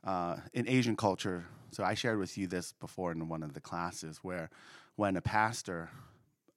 uh, 0.04 0.38
in 0.54 0.68
asian 0.68 0.96
culture 0.96 1.46
so 1.72 1.84
i 1.84 1.94
shared 1.94 2.18
with 2.18 2.38
you 2.38 2.48
this 2.48 2.74
before 2.74 3.12
in 3.12 3.28
one 3.28 3.44
of 3.44 3.54
the 3.54 3.62
classes 3.62 4.20
where 4.22 4.50
when 4.96 5.16
a 5.18 5.22
pastor 5.22 5.90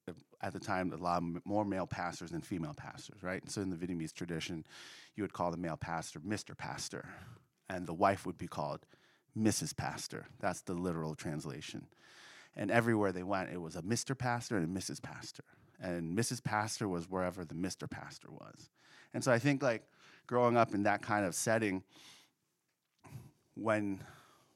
uh, 0.09 0.13
at 0.41 0.53
the 0.53 0.61
time 0.61 0.93
a 0.93 0.97
lot 0.97 1.23
more 1.45 1.65
male 1.65 1.87
pastors 1.87 2.31
than 2.31 2.41
female 2.41 2.75
pastors 2.75 3.23
right? 3.23 3.49
So 3.51 3.61
in 3.61 3.71
the 3.71 3.77
vietnamese 3.77 4.13
tradition 4.13 4.65
you 5.17 5.25
would 5.25 5.33
call 5.33 5.51
the 5.51 5.57
male 5.57 5.77
pastor 5.77 6.21
mr 6.21 6.57
pastor 6.57 7.09
and 7.71 7.87
the 7.87 7.95
wife 7.95 8.27
would 8.27 8.37
be 8.37 8.49
called 8.49 8.81
Mrs. 9.39 9.77
Pastor. 9.77 10.27
That's 10.41 10.63
the 10.63 10.75
literal 10.75 11.15
translation. 11.15 11.87
And 12.57 12.71
everywhere 12.71 13.13
they 13.13 13.23
went, 13.23 13.51
it 13.51 13.61
was 13.61 13.77
a 13.77 13.83
Mr. 13.83 14.19
Pastor 14.19 14.57
and 14.57 14.77
a 14.77 14.81
Mrs. 14.81 15.01
Pastor. 15.01 15.45
And 15.81 16.19
Mrs. 16.19 16.43
Pastor 16.43 16.89
was 16.89 17.09
wherever 17.09 17.45
the 17.45 17.55
Mr. 17.55 17.89
Pastor 17.89 18.29
was. 18.29 18.71
And 19.15 19.23
so 19.23 19.31
I 19.31 19.39
think, 19.39 19.63
like, 19.63 19.85
growing 20.27 20.57
up 20.57 20.75
in 20.75 20.83
that 20.83 21.01
kind 21.01 21.25
of 21.25 21.35
setting, 21.35 21.85
when 23.55 24.01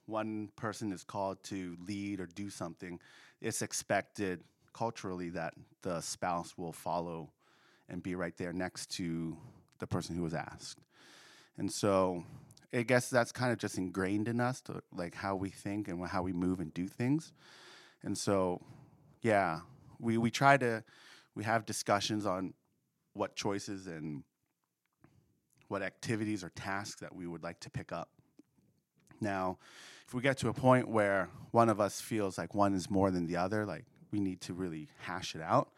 one 0.07 0.49
person 0.57 0.93
is 0.93 1.05
called 1.05 1.43
to 1.45 1.77
lead 1.87 2.21
or 2.21 2.27
do 2.27 2.51
something, 2.51 2.99
it's 3.41 3.63
expected 3.63 4.43
culturally 4.73 5.31
that 5.31 5.55
the 5.83 6.01
spouse 6.01 6.59
will 6.59 6.73
follow 6.73 7.31
and 7.89 8.03
be 8.03 8.17
right 8.17 8.37
there 8.37 8.53
next 8.53 8.91
to 8.97 9.37
the 9.79 9.87
person 9.87 10.17
who 10.17 10.23
was 10.23 10.35
asked. 10.35 10.81
And 11.57 11.71
so 11.71 12.25
I 12.75 12.83
guess 12.83 13.09
that's 13.09 13.31
kind 13.31 13.53
of 13.53 13.59
just 13.59 13.79
ingrained 13.79 14.27
in 14.27 14.41
us 14.41 14.61
to 14.63 14.83
like 14.93 15.15
how 15.15 15.37
we 15.37 15.51
think 15.51 15.87
and 15.87 16.05
how 16.09 16.23
we 16.23 16.33
move 16.33 16.59
and 16.59 16.75
do 16.75 16.89
things. 16.89 17.33
And 18.03 18.19
so, 18.19 18.61
yeah, 19.23 19.61
we, 20.01 20.19
we 20.19 20.31
try 20.31 20.57
to, 20.57 20.83
we 21.35 21.45
have 21.45 21.65
discussions 21.65 22.27
on 22.27 22.53
what 23.13 23.37
choices 23.37 23.87
and 23.87 24.25
what 25.69 25.83
activities 25.83 26.43
or 26.43 26.51
tasks 26.51 27.01
that 27.01 27.15
we 27.15 27.27
would 27.27 27.43
like 27.43 27.61
to 27.61 27.71
pick 27.71 27.93
up. 27.93 28.11
Now, 29.21 29.59
if 30.07 30.13
we 30.13 30.21
get 30.21 30.37
to 30.39 30.49
a 30.49 30.53
point 30.53 30.89
where 30.89 31.31
one 31.53 31.69
of 31.69 31.81
us 31.81 32.01
feels 32.01 32.37
like 32.37 32.55
one 32.55 32.75
is 32.75 32.91
more 32.91 33.11
than 33.11 33.27
the 33.27 33.37
other, 33.37 33.65
like 33.65 33.85
we 34.11 34.19
need 34.19 34.41
to 34.43 34.53
really 34.53 34.89
hash 34.99 35.35
it 35.35 35.41
out 35.41 35.71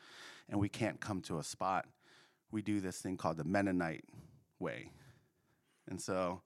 and 0.48 0.58
we 0.58 0.68
can't 0.68 0.98
come 0.98 1.20
to 1.22 1.38
a 1.38 1.44
spot, 1.44 1.86
we 2.50 2.62
do 2.62 2.80
this 2.80 2.98
thing 2.98 3.16
called 3.16 3.36
the 3.36 3.44
Mennonite 3.44 4.04
way. 4.58 4.90
And 5.88 6.00
so 6.00 6.40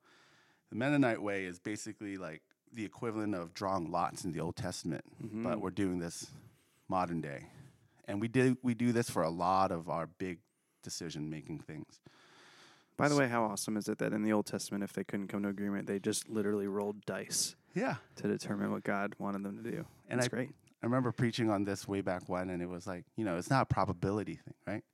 the 0.71 0.77
Mennonite 0.77 1.21
way 1.23 1.45
is 1.45 1.59
basically 1.59 2.17
like 2.17 2.43
the 2.73 2.85
equivalent 2.85 3.35
of 3.35 3.53
drawing 3.55 3.91
lots 3.91 4.25
in 4.25 4.33
the 4.33 4.41
Old 4.41 4.57
Testament, 4.57 5.05
but 5.21 5.61
we're 5.61 5.71
doing 5.71 5.99
this 5.99 6.27
modern 6.89 7.21
day. 7.21 7.47
And 8.07 8.21
we 8.21 8.29
do 8.29 8.57
we 8.63 8.75
do 8.75 8.93
this 8.93 9.11
for 9.11 9.23
a 9.23 9.31
lot 9.31 9.71
of 9.73 9.89
our 9.89 10.07
big 10.07 10.39
decision 10.83 11.29
making 11.31 11.61
things. 11.61 12.01
By 12.97 13.09
the 13.09 13.17
way, 13.17 13.29
how 13.29 13.45
awesome 13.45 13.77
is 13.77 13.89
it 13.89 13.99
that 13.99 14.13
in 14.13 14.23
the 14.23 14.33
Old 14.33 14.47
Testament, 14.47 14.85
if 14.85 14.93
they 14.93 15.05
couldn't 15.05 15.29
come 15.29 15.43
to 15.45 15.49
agreement, 15.49 15.87
they 15.87 15.99
just 15.99 16.29
literally 16.29 16.67
rolled 16.67 17.05
dice 17.07 17.57
Yeah. 17.75 17.97
to 18.17 18.29
determine 18.29 18.71
what 18.73 18.85
God 18.85 19.15
wanted 19.19 19.43
them 19.43 19.63
to 19.63 19.71
do? 19.71 19.87
And 20.09 20.21
That's 20.21 20.27
I- 20.27 20.37
great. 20.37 20.51
I 20.83 20.87
remember 20.87 21.13
preaching 21.13 21.51
on 21.51 21.65
this 21.65 21.87
way 21.89 22.01
back 22.03 22.29
when, 22.29 22.49
and 22.51 22.63
it 22.63 22.69
was 22.69 22.87
like, 22.87 23.05
you 23.17 23.25
know, 23.25 23.37
it's 23.37 23.51
not 23.51 23.63
a 23.63 23.67
probability 23.67 24.35
thing, 24.37 24.55
right? 24.67 24.85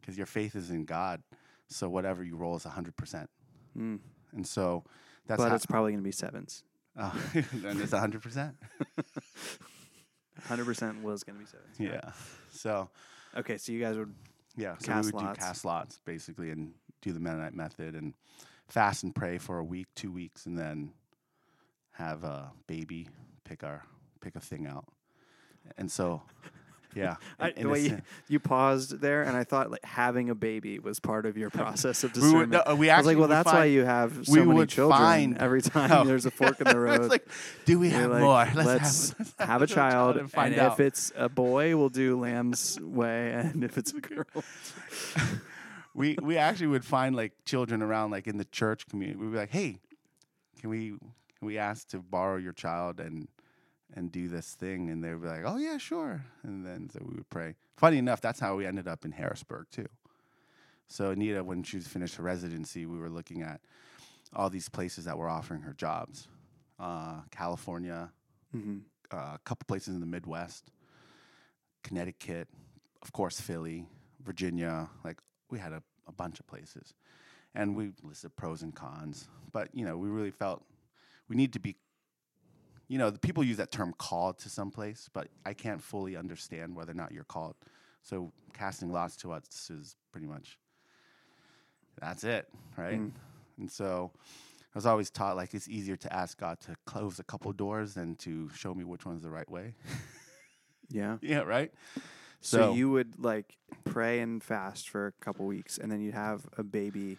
Because 0.00 0.16
your 0.16 0.26
faith 0.26 0.54
is 0.54 0.70
in 0.70 0.84
God, 0.84 1.22
so 1.68 1.88
whatever 1.88 2.22
you 2.24 2.36
roll 2.36 2.56
is 2.56 2.64
hundred 2.64 2.96
percent. 2.96 3.28
Mm. 3.76 4.00
And 4.32 4.46
so 4.46 4.84
that's 5.30 5.40
But 5.42 5.48
how, 5.50 5.54
it's 5.54 5.66
probably 5.66 5.92
going 5.92 6.02
to 6.02 6.08
be 6.08 6.12
sevens. 6.12 6.64
uh, 6.98 7.12
and 7.64 7.80
it's 7.80 7.92
hundred 7.92 8.20
percent. 8.20 8.56
100% 10.48 11.02
was 11.02 11.22
going 11.22 11.38
to 11.38 11.44
be 11.44 11.46
sevens. 11.46 11.76
Yeah. 11.78 12.12
So 12.50 12.88
Okay, 13.36 13.58
so 13.58 13.70
you 13.70 13.80
guys 13.80 13.96
would. 13.96 14.12
yeah, 14.56 14.74
so 14.78 14.86
Cast 14.88 15.06
we 15.06 15.12
would 15.12 15.22
lots. 15.22 15.38
do 15.38 15.44
cast 15.44 15.64
lots 15.64 16.00
basically, 16.04 16.50
and 16.50 16.72
do 17.00 17.12
the 17.12 17.20
Mennonite 17.20 17.54
method, 17.54 17.94
and 17.94 18.14
fast 18.68 19.04
and 19.04 19.14
pray 19.14 19.38
for 19.38 19.58
a 19.58 19.64
week, 19.64 19.86
two 19.94 20.10
weeks, 20.10 20.46
and 20.46 20.58
then 20.58 20.90
have 21.92 22.24
a 22.24 22.50
baby 22.66 23.08
pick 23.44 23.62
our 23.62 23.84
pick 24.20 24.34
a 24.34 24.40
thing 24.40 24.66
out. 24.66 24.86
And 25.78 25.90
so, 25.90 26.22
yeah, 26.94 27.16
I, 27.38 27.50
the 27.52 27.68
way 27.68 27.80
you, 27.80 27.92
uh, 27.94 28.00
you 28.28 28.40
paused 28.40 29.00
there, 29.00 29.22
and 29.22 29.36
I 29.36 29.44
thought 29.44 29.70
like 29.70 29.84
having 29.84 30.30
a 30.30 30.34
baby 30.34 30.78
was 30.78 30.98
part 31.00 31.26
of 31.26 31.36
your 31.36 31.50
process 31.60 32.04
of 32.04 32.14
we 32.14 32.20
discernment. 32.20 32.50
would, 32.52 32.62
no, 32.66 32.74
we 32.74 32.90
I 32.90 32.98
was 32.98 33.06
like, 33.06 33.18
well, 33.18 33.28
that's 33.28 33.46
why 33.52 33.66
you 33.66 33.84
have 33.84 34.26
so 34.26 34.32
we 34.32 34.42
many 34.44 34.66
children. 34.66 34.98
find- 35.00 35.38
Every 35.38 35.62
time 35.74 35.90
No. 35.90 36.04
there's 36.04 36.26
a 36.26 36.30
fork 36.30 36.60
in 36.60 36.66
the 36.66 36.78
road. 36.78 37.00
it's 37.00 37.10
like, 37.10 37.26
do 37.64 37.78
we 37.78 37.90
have 37.90 38.10
like, 38.10 38.20
more? 38.22 38.48
Let's, 38.54 39.10
have, 39.10 39.18
let's 39.18 39.34
have 39.38 39.62
a 39.62 39.66
child, 39.66 40.16
and, 40.16 40.30
find 40.30 40.54
if 40.54 40.60
out. 40.60 40.80
it's 40.80 41.12
a 41.16 41.28
boy, 41.28 41.76
we'll 41.76 41.88
do 41.88 42.18
Lam's 42.18 42.78
way, 42.80 43.32
and 43.32 43.62
if 43.64 43.78
it's 43.78 43.92
a 43.92 44.00
girl, 44.00 44.24
we 45.94 46.16
we 46.22 46.36
actually 46.36 46.68
would 46.68 46.84
find 46.84 47.16
like 47.16 47.32
children 47.44 47.82
around 47.82 48.10
like 48.10 48.26
in 48.26 48.36
the 48.38 48.44
church 48.46 48.86
community. 48.86 49.18
We'd 49.18 49.32
be 49.32 49.36
like, 49.38 49.50
hey, 49.50 49.78
can 50.60 50.70
we 50.70 50.90
can 50.90 51.46
we 51.46 51.58
ask 51.58 51.88
to 51.88 51.98
borrow 51.98 52.36
your 52.36 52.52
child 52.52 53.00
and 53.00 53.28
and 53.94 54.10
do 54.12 54.28
this 54.28 54.54
thing? 54.54 54.90
And 54.90 55.02
they'd 55.02 55.20
be 55.20 55.26
like, 55.26 55.42
oh 55.44 55.56
yeah, 55.56 55.78
sure. 55.78 56.24
And 56.42 56.64
then 56.64 56.88
so 56.90 57.00
we 57.02 57.16
would 57.16 57.30
pray. 57.30 57.54
Funny 57.76 57.98
enough, 57.98 58.20
that's 58.20 58.40
how 58.40 58.56
we 58.56 58.66
ended 58.66 58.88
up 58.88 59.04
in 59.04 59.12
Harrisburg 59.12 59.66
too. 59.70 59.88
So 60.88 61.10
Anita, 61.10 61.44
when 61.44 61.62
she 61.62 61.78
finished 61.80 62.16
her 62.16 62.22
residency, 62.22 62.84
we 62.86 62.98
were 62.98 63.10
looking 63.10 63.42
at 63.42 63.60
all 64.34 64.50
these 64.50 64.68
places 64.68 65.04
that 65.04 65.16
were 65.16 65.28
offering 65.28 65.62
her 65.62 65.72
jobs. 65.72 66.28
Uh, 66.78 67.20
California, 67.30 68.10
mm-hmm. 68.54 68.78
uh, 69.12 69.34
a 69.34 69.40
couple 69.44 69.66
places 69.66 69.94
in 69.94 70.00
the 70.00 70.06
Midwest, 70.06 70.70
Connecticut, 71.82 72.48
of 73.02 73.12
course, 73.12 73.40
Philly, 73.40 73.86
Virginia. 74.24 74.88
Like 75.04 75.18
we 75.50 75.58
had 75.58 75.72
a, 75.72 75.82
a 76.08 76.12
bunch 76.12 76.40
of 76.40 76.46
places, 76.46 76.94
and 77.54 77.76
we 77.76 77.92
listed 78.02 78.34
pros 78.34 78.62
and 78.62 78.74
cons. 78.74 79.28
But 79.52 79.68
you 79.74 79.84
know, 79.84 79.96
we 79.96 80.08
really 80.08 80.30
felt 80.30 80.64
we 81.28 81.36
need 81.36 81.52
to 81.52 81.60
be, 81.60 81.76
you 82.90 82.98
know, 82.98 83.08
the 83.08 83.20
people 83.20 83.44
use 83.44 83.58
that 83.58 83.70
term 83.70 83.94
called 83.96 84.40
to 84.40 84.48
some 84.48 84.72
place, 84.72 85.08
but 85.12 85.28
I 85.46 85.54
can't 85.54 85.80
fully 85.80 86.16
understand 86.16 86.74
whether 86.74 86.90
or 86.90 86.96
not 86.96 87.12
you're 87.12 87.22
called. 87.22 87.54
So 88.02 88.32
casting 88.52 88.90
lots 88.90 89.16
to 89.18 89.30
us 89.30 89.70
is 89.70 89.94
pretty 90.10 90.26
much 90.26 90.58
that's 92.00 92.24
it, 92.24 92.48
right? 92.76 92.98
Mm. 92.98 93.12
And 93.60 93.70
so 93.70 94.10
I 94.18 94.74
was 94.74 94.86
always 94.86 95.08
taught 95.08 95.36
like 95.36 95.54
it's 95.54 95.68
easier 95.68 95.94
to 95.98 96.12
ask 96.12 96.36
God 96.36 96.58
to 96.62 96.74
close 96.84 97.20
a 97.20 97.22
couple 97.22 97.52
doors 97.52 97.94
than 97.94 98.16
to 98.16 98.50
show 98.56 98.74
me 98.74 98.82
which 98.82 99.06
one's 99.06 99.22
the 99.22 99.30
right 99.30 99.48
way. 99.48 99.74
Yeah. 100.92 101.18
yeah, 101.20 101.42
right. 101.42 101.72
So, 102.40 102.58
So- 102.58 102.74
you 102.74 102.90
would 102.90 103.22
like 103.22 103.56
pray 103.84 104.18
and 104.18 104.42
fast 104.42 104.88
for 104.88 105.06
a 105.06 105.12
couple 105.24 105.46
weeks, 105.46 105.78
and 105.78 105.92
then 105.92 106.00
you'd 106.00 106.14
have 106.14 106.48
a 106.58 106.64
baby. 106.64 107.18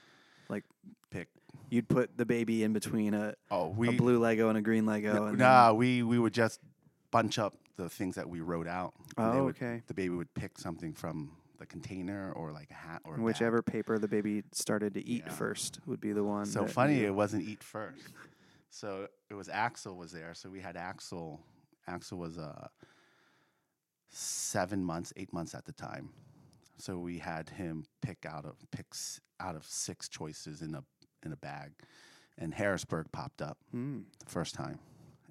Like 0.49 0.65
Pick. 1.09 1.29
You'd 1.69 1.87
put 1.87 2.17
the 2.17 2.25
baby 2.25 2.63
in 2.63 2.73
between 2.73 3.13
a, 3.13 3.33
Oh, 3.49 3.69
we 3.69 3.89
a 3.89 3.91
blue 3.91 4.19
Lego 4.19 4.49
and 4.49 4.57
a 4.57 4.61
green 4.61 4.85
Lego. 4.85 5.13
No, 5.13 5.25
and 5.27 5.37
nah, 5.37 5.73
we 5.73 6.03
we 6.03 6.19
would 6.19 6.33
just 6.33 6.59
bunch 7.11 7.39
up 7.39 7.55
the 7.77 7.89
things 7.89 8.15
that 8.15 8.29
we 8.29 8.41
wrote 8.41 8.67
out. 8.67 8.93
and 9.17 9.25
then- 9.25 9.33
they 9.33 9.39
oh, 9.39 9.43
would- 9.45 9.55
okay. 9.55 9.81
The 9.87 9.93
baby 9.93 10.09
would 10.15 10.33
pick 10.33 10.57
something 10.57 10.93
from 10.93 11.31
the 11.59 11.65
container 11.65 12.31
or 12.33 12.51
like 12.51 12.69
a 12.71 12.73
hat 12.73 13.01
or 13.03 13.11
a 13.11 13.15
And 13.15 13.21
bag. 13.21 13.25
whichever 13.25 13.61
paper 13.61 13.99
the 13.99 14.07
baby 14.07 14.43
started 14.51 14.93
to 14.95 15.05
eat 15.07 15.23
Yeah. 15.25 15.31
first 15.33 15.79
would 15.85 16.01
be 16.01 16.11
the 16.11 16.23
one. 16.23 16.45
So 16.45 16.65
funny, 16.65 16.99
you- 16.99 17.07
it 17.07 17.11
wasn't 17.15 17.43
eat 17.47 17.63
first. 17.63 18.01
So 18.69 19.07
it 19.29 19.33
was 19.35 19.47
Axel 19.49 19.95
was 19.97 20.11
there. 20.11 20.33
So 20.33 20.49
we 20.49 20.59
had 20.61 20.75
Axel. 20.77 21.39
Axel 21.87 22.17
was 22.17 22.37
uh, 22.37 22.67
seven 24.09 24.83
months, 24.83 25.13
eight 25.17 25.31
months 25.33 25.53
at 25.55 25.65
the 25.65 25.73
time. 25.73 26.09
So 26.77 26.97
we 26.97 27.19
had 27.19 27.49
him 27.49 27.85
pick 28.01 28.25
out 28.25 28.45
of 28.45 28.55
picks 28.71 29.19
out 29.39 29.55
of 29.55 29.65
six 29.65 30.07
choices 30.09 30.61
in 30.61 30.73
a 30.75 30.83
in 31.25 31.31
a 31.31 31.37
bag, 31.37 31.71
and 32.37 32.53
Harrisburg 32.53 33.11
popped 33.11 33.41
up 33.41 33.57
Hmm. 33.71 34.01
the 34.19 34.29
first 34.29 34.55
time, 34.55 34.79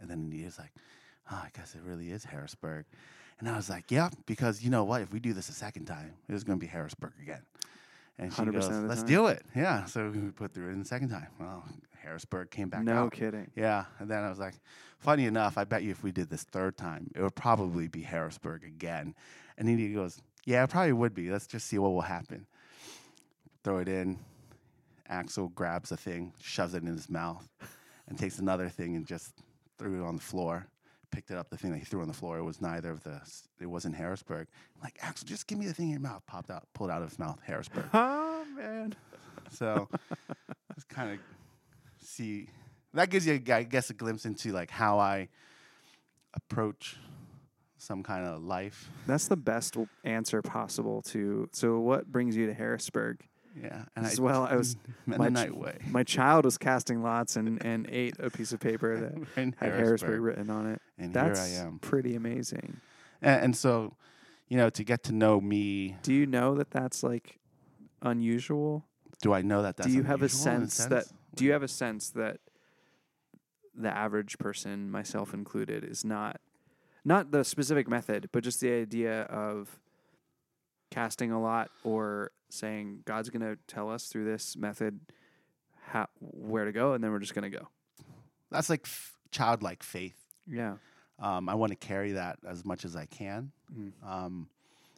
and 0.00 0.10
then 0.10 0.30
he 0.30 0.44
was 0.44 0.58
like, 0.58 0.72
"Oh, 1.30 1.36
I 1.44 1.50
guess 1.56 1.74
it 1.74 1.82
really 1.82 2.10
is 2.10 2.24
Harrisburg," 2.24 2.86
and 3.38 3.48
I 3.48 3.56
was 3.56 3.68
like, 3.70 3.90
"Yeah, 3.90 4.10
because 4.26 4.62
you 4.62 4.70
know 4.70 4.84
what? 4.84 5.02
If 5.02 5.12
we 5.12 5.20
do 5.20 5.32
this 5.32 5.48
a 5.48 5.52
second 5.54 5.86
time, 5.86 6.14
it's 6.28 6.44
going 6.44 6.58
to 6.58 6.60
be 6.60 6.68
Harrisburg 6.70 7.12
again." 7.20 7.42
And 8.18 8.32
she 8.32 8.42
100% 8.42 8.52
goes, 8.52 8.88
"Let's 8.88 9.00
time. 9.02 9.08
do 9.08 9.26
it." 9.28 9.42
Yeah, 9.54 9.84
so 9.86 10.10
we 10.10 10.30
put 10.30 10.52
through 10.52 10.68
it 10.68 10.72
in 10.72 10.78
the 10.80 10.84
second 10.84 11.08
time. 11.08 11.28
Well, 11.38 11.64
Harrisburg 12.02 12.50
came 12.50 12.68
back 12.68 12.82
no 12.84 13.04
out. 13.04 13.12
kidding. 13.12 13.50
Yeah, 13.54 13.84
and 13.98 14.10
then 14.10 14.22
I 14.24 14.28
was 14.28 14.38
like, 14.38 14.54
"Funny 14.98 15.24
enough, 15.26 15.56
I 15.58 15.64
bet 15.64 15.82
you 15.82 15.90
if 15.90 16.02
we 16.02 16.12
did 16.12 16.28
this 16.30 16.42
third 16.44 16.76
time, 16.76 17.10
it 17.14 17.22
would 17.22 17.34
probably 17.34 17.88
be 17.88 18.02
Harrisburg 18.02 18.64
again." 18.64 19.14
And 19.56 19.66
then 19.68 19.78
he 19.78 19.92
goes, 19.92 20.20
"Yeah, 20.44 20.64
it 20.64 20.70
probably 20.70 20.92
would 20.92 21.14
be. 21.14 21.30
Let's 21.30 21.46
just 21.46 21.66
see 21.66 21.78
what 21.78 21.90
will 21.90 22.00
happen." 22.02 22.46
Throw 23.62 23.78
it 23.78 23.88
in. 23.88 24.18
Axel 25.10 25.48
grabs 25.48 25.92
a 25.92 25.96
thing, 25.96 26.32
shoves 26.40 26.74
it 26.74 26.82
in 26.82 26.88
his 26.88 27.10
mouth, 27.10 27.46
and 28.08 28.18
takes 28.18 28.38
another 28.38 28.68
thing 28.68 28.96
and 28.96 29.04
just 29.06 29.32
threw 29.78 30.02
it 30.02 30.06
on 30.06 30.16
the 30.16 30.22
floor. 30.22 30.66
Picked 31.10 31.32
it 31.32 31.36
up, 31.36 31.50
the 31.50 31.56
thing 31.56 31.72
that 31.72 31.78
he 31.78 31.84
threw 31.84 32.02
on 32.02 32.08
the 32.08 32.14
floor. 32.14 32.38
It 32.38 32.44
was 32.44 32.60
neither 32.60 32.90
of 32.90 33.02
the. 33.02 33.20
It 33.60 33.66
wasn't 33.66 33.96
Harrisburg. 33.96 34.46
I'm 34.76 34.82
like 34.82 34.96
Axel, 35.02 35.26
just 35.26 35.48
give 35.48 35.58
me 35.58 35.66
the 35.66 35.74
thing 35.74 35.86
in 35.86 35.90
your 35.92 36.00
mouth. 36.00 36.22
Popped 36.26 36.50
out, 36.50 36.68
pulled 36.72 36.90
out 36.90 37.02
of 37.02 37.08
his 37.10 37.18
mouth, 37.18 37.40
Harrisburg. 37.44 37.86
Oh 37.92 38.44
man. 38.56 38.94
So 39.50 39.88
just 40.74 40.88
kind 40.88 41.12
of 41.12 41.18
see 42.02 42.48
that 42.94 43.10
gives 43.10 43.26
you, 43.26 43.40
I 43.52 43.62
guess, 43.64 43.90
a 43.90 43.94
glimpse 43.94 44.24
into 44.24 44.52
like 44.52 44.70
how 44.70 44.98
I 44.98 45.28
approach 46.34 46.96
some 47.78 48.02
kind 48.02 48.26
of 48.26 48.42
life. 48.42 48.90
That's 49.06 49.28
the 49.28 49.36
best 49.36 49.76
answer 50.04 50.42
possible 50.42 51.02
to. 51.02 51.48
So 51.52 51.80
what 51.80 52.10
brings 52.10 52.36
you 52.36 52.46
to 52.46 52.54
Harrisburg? 52.54 53.24
Yeah, 53.60 53.84
and 53.96 54.06
As 54.06 54.20
well, 54.20 54.44
I 54.44 54.56
was 54.56 54.76
my 55.06 55.50
way. 55.50 55.78
My 55.88 56.04
child 56.04 56.44
was 56.44 56.56
casting 56.58 57.02
lots 57.02 57.36
and, 57.36 57.64
and 57.64 57.86
ate 57.90 58.14
a 58.18 58.30
piece 58.30 58.52
of 58.52 58.60
paper 58.60 59.12
that 59.36 59.54
had 59.58 59.72
Harrisburg 59.72 60.20
written 60.20 60.50
on 60.50 60.66
it. 60.66 60.80
and 60.98 61.12
That's 61.12 61.46
here 61.48 61.62
I 61.62 61.66
am. 61.66 61.78
pretty 61.80 62.14
amazing. 62.14 62.80
And, 63.20 63.44
and 63.44 63.56
so, 63.56 63.96
you 64.48 64.56
know, 64.56 64.70
to 64.70 64.84
get 64.84 65.02
to 65.04 65.12
know 65.12 65.40
me, 65.40 65.96
Do 66.02 66.12
you 66.14 66.26
know 66.26 66.54
that 66.56 66.70
that's 66.70 67.02
like 67.02 67.38
unusual? 68.02 68.84
do 69.22 69.34
I 69.34 69.42
know 69.42 69.60
that 69.62 69.76
that's 69.76 69.86
do 69.88 69.94
you 69.94 70.02
have 70.04 70.22
a 70.22 70.24
in 70.24 70.28
sense 70.30 70.86
that 70.86 71.04
do 71.34 71.44
you 71.44 71.52
have 71.52 71.62
a 71.62 71.68
sense 71.68 72.08
that 72.10 72.38
the 73.74 73.94
average 73.94 74.38
person, 74.38 74.90
myself 74.90 75.34
included, 75.34 75.84
is 75.84 76.04
not 76.04 76.40
not 77.04 77.30
the 77.30 77.44
specific 77.44 77.88
method, 77.88 78.28
but 78.32 78.42
just 78.44 78.60
the 78.60 78.72
idea 78.72 79.22
of 79.22 79.78
casting 80.90 81.30
a 81.32 81.40
lot 81.40 81.70
or 81.84 82.32
saying 82.48 83.00
God's 83.04 83.30
going 83.30 83.42
to 83.42 83.56
tell 83.66 83.90
us 83.90 84.06
through 84.08 84.24
this 84.24 84.56
method 84.56 85.00
how 85.88 86.08
where 86.20 86.64
to 86.64 86.72
go, 86.72 86.92
and 86.92 87.02
then 87.02 87.10
we're 87.10 87.18
just 87.18 87.34
going 87.34 87.50
to 87.50 87.56
go. 87.58 87.68
that's 88.50 88.70
like 88.70 88.82
f- 88.84 89.14
childlike 89.30 89.82
faith. 89.82 90.16
Yeah. 90.46 90.74
Um, 91.18 91.48
I 91.48 91.54
want 91.54 91.70
to 91.70 91.76
carry 91.76 92.12
that 92.12 92.38
as 92.46 92.64
much 92.64 92.84
as 92.84 92.96
I 92.96 93.06
can. 93.06 93.52
Mm. 93.76 94.46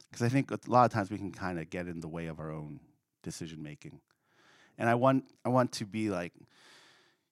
because 0.09 0.21
I 0.23 0.29
think 0.29 0.51
a 0.51 0.59
lot 0.67 0.85
of 0.85 0.91
times 0.91 1.11
we 1.11 1.17
can 1.17 1.31
kind 1.31 1.59
of 1.59 1.69
get 1.69 1.87
in 1.87 1.99
the 1.99 2.07
way 2.07 2.27
of 2.27 2.39
our 2.39 2.51
own 2.51 2.79
decision 3.23 3.61
making, 3.61 3.99
and 4.77 4.89
I 4.89 4.95
want 4.95 5.25
I 5.45 5.49
want 5.49 5.71
to 5.73 5.85
be 5.85 6.09
like, 6.09 6.33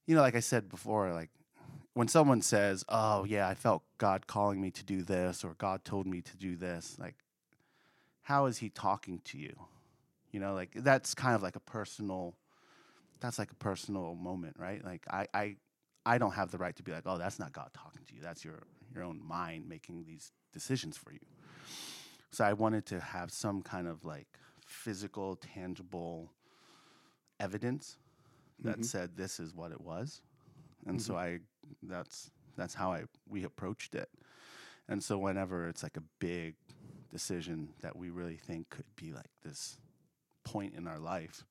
you 0.05 0.15
know, 0.15 0.21
like 0.21 0.35
I 0.35 0.39
said 0.39 0.69
before, 0.69 1.11
like 1.13 1.29
when 1.93 2.07
someone 2.07 2.41
says, 2.41 2.83
"Oh 2.89 3.23
yeah, 3.23 3.47
I 3.47 3.53
felt 3.55 3.83
God 3.97 4.27
calling 4.27 4.61
me 4.61 4.71
to 4.71 4.83
do 4.83 5.01
this," 5.03 5.43
or 5.43 5.55
"God 5.57 5.83
told 5.85 6.05
me 6.07 6.21
to 6.21 6.37
do 6.37 6.55
this," 6.55 6.97
like, 6.99 7.15
how 8.23 8.45
is 8.45 8.59
He 8.59 8.69
talking 8.69 9.19
to 9.25 9.37
you? 9.37 9.55
You 10.31 10.39
know, 10.39 10.53
like 10.53 10.71
that's 10.75 11.13
kind 11.13 11.35
of 11.35 11.41
like 11.43 11.55
a 11.55 11.59
personal, 11.61 12.35
that's 13.19 13.39
like 13.39 13.51
a 13.51 13.55
personal 13.55 14.15
moment, 14.15 14.57
right? 14.59 14.83
Like 14.83 15.05
I 15.09 15.27
I 15.33 15.55
I 16.05 16.17
don't 16.17 16.33
have 16.33 16.51
the 16.51 16.57
right 16.57 16.75
to 16.75 16.83
be 16.83 16.91
like, 16.91 17.03
"Oh, 17.05 17.17
that's 17.17 17.39
not 17.39 17.53
God 17.53 17.69
talking 17.73 18.03
to 18.07 18.15
you. 18.15 18.21
That's 18.21 18.43
your 18.45 18.63
your 18.93 19.03
own 19.03 19.21
mind 19.25 19.67
making 19.67 20.05
these 20.05 20.31
decisions 20.53 20.97
for 20.97 21.11
you." 21.11 21.19
So 22.31 22.45
I 22.45 22.53
wanted 22.53 22.85
to 22.87 22.99
have 22.99 23.31
some 23.31 23.61
kind 23.61 23.87
of 23.87 24.05
like 24.05 24.27
physical, 24.65 25.35
tangible 25.35 26.31
evidence 27.39 27.97
that 28.63 28.79
Mhm. 28.79 28.85
said 28.85 29.17
this 29.17 29.39
is 29.39 29.53
what 29.55 29.71
it 29.71 29.81
was. 29.81 30.21
And 30.85 31.01
so 31.01 31.15
I 31.15 31.39
that's 31.83 32.31
that's 32.57 32.73
how 32.73 32.91
I 32.93 33.03
we 33.27 33.43
approached 33.43 33.95
it. 33.95 34.09
And 34.87 35.03
so 35.03 35.17
whenever 35.17 35.67
it's 35.67 35.83
like 35.83 35.97
a 35.97 36.03
big 36.19 36.55
decision 37.11 37.69
that 37.81 37.95
we 37.95 38.09
really 38.09 38.37
think 38.37 38.69
could 38.69 38.85
be 38.95 39.11
like 39.13 39.29
this 39.43 39.77
point 40.43 40.73
in 40.75 40.87
our 40.87 40.99
life, 40.99 41.45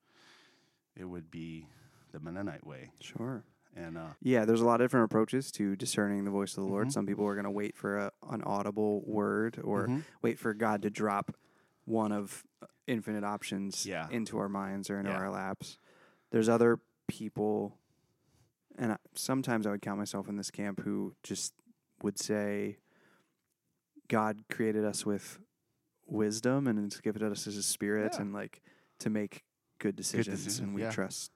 it 0.96 1.05
would 1.05 1.31
be 1.31 1.66
the 2.12 2.20
Mennonite 2.20 2.66
way. 2.66 2.90
Sure. 3.01 3.44
And 3.77 3.96
uh 3.96 4.09
Yeah, 4.20 4.44
there's 4.44 4.61
a 4.61 4.66
lot 4.66 4.81
of 4.81 4.85
different 4.85 5.05
approaches 5.05 5.53
to 5.53 5.77
discerning 5.77 6.25
the 6.25 6.31
voice 6.31 6.57
of 6.57 6.64
the 6.64 6.70
Lord. 6.70 6.88
Mhm. 6.88 6.92
Some 6.92 7.07
people 7.07 7.25
are 7.27 7.35
going 7.35 7.44
to 7.44 7.51
wait 7.51 7.77
for 7.77 7.96
a, 7.99 8.12
an 8.31 8.42
audible 8.42 9.03
word 9.07 9.61
or 9.62 9.87
mhm. 9.87 10.03
wait 10.23 10.38
for 10.38 10.53
God 10.55 10.83
to 10.83 10.90
drop 10.90 11.37
one 11.85 12.11
of 12.11 12.44
uh, 12.62 12.66
infinite 12.88 13.23
options 13.25 13.87
Yeah. 13.87 14.09
into 14.11 14.38
our 14.38 14.49
minds 14.49 14.90
or 14.90 14.99
into 14.99 15.11
Yeah. 15.12 15.18
our 15.18 15.31
laps. 15.31 15.79
There's 16.31 16.49
other 16.49 16.81
people, 17.07 17.77
and 18.77 18.92
I, 18.92 18.96
sometimes 19.14 19.66
I 19.66 19.70
would 19.70 19.83
count 19.83 19.99
myself 19.99 20.29
in 20.29 20.37
this 20.37 20.51
camp 20.51 20.81
who 20.81 21.14
just 21.23 21.55
would 22.03 22.18
say, 22.18 22.79
God 24.09 24.44
created 24.49 24.85
us 24.85 25.07
with 25.07 25.38
wisdom 26.11 26.66
and 26.66 26.79
has 26.92 27.01
given 27.01 27.20
to 27.23 27.31
us 27.31 27.44
His 27.44 27.64
Spirit 27.66 28.12
Yeah. 28.14 28.23
and 28.23 28.33
like 28.33 28.61
to 29.01 29.11
make 29.11 29.44
good 29.79 29.96
decisions, 29.96 30.44
decisions, 30.44 30.59
and 30.61 30.75
we 30.75 30.83
yeah. 30.83 30.90
trust, 30.90 31.31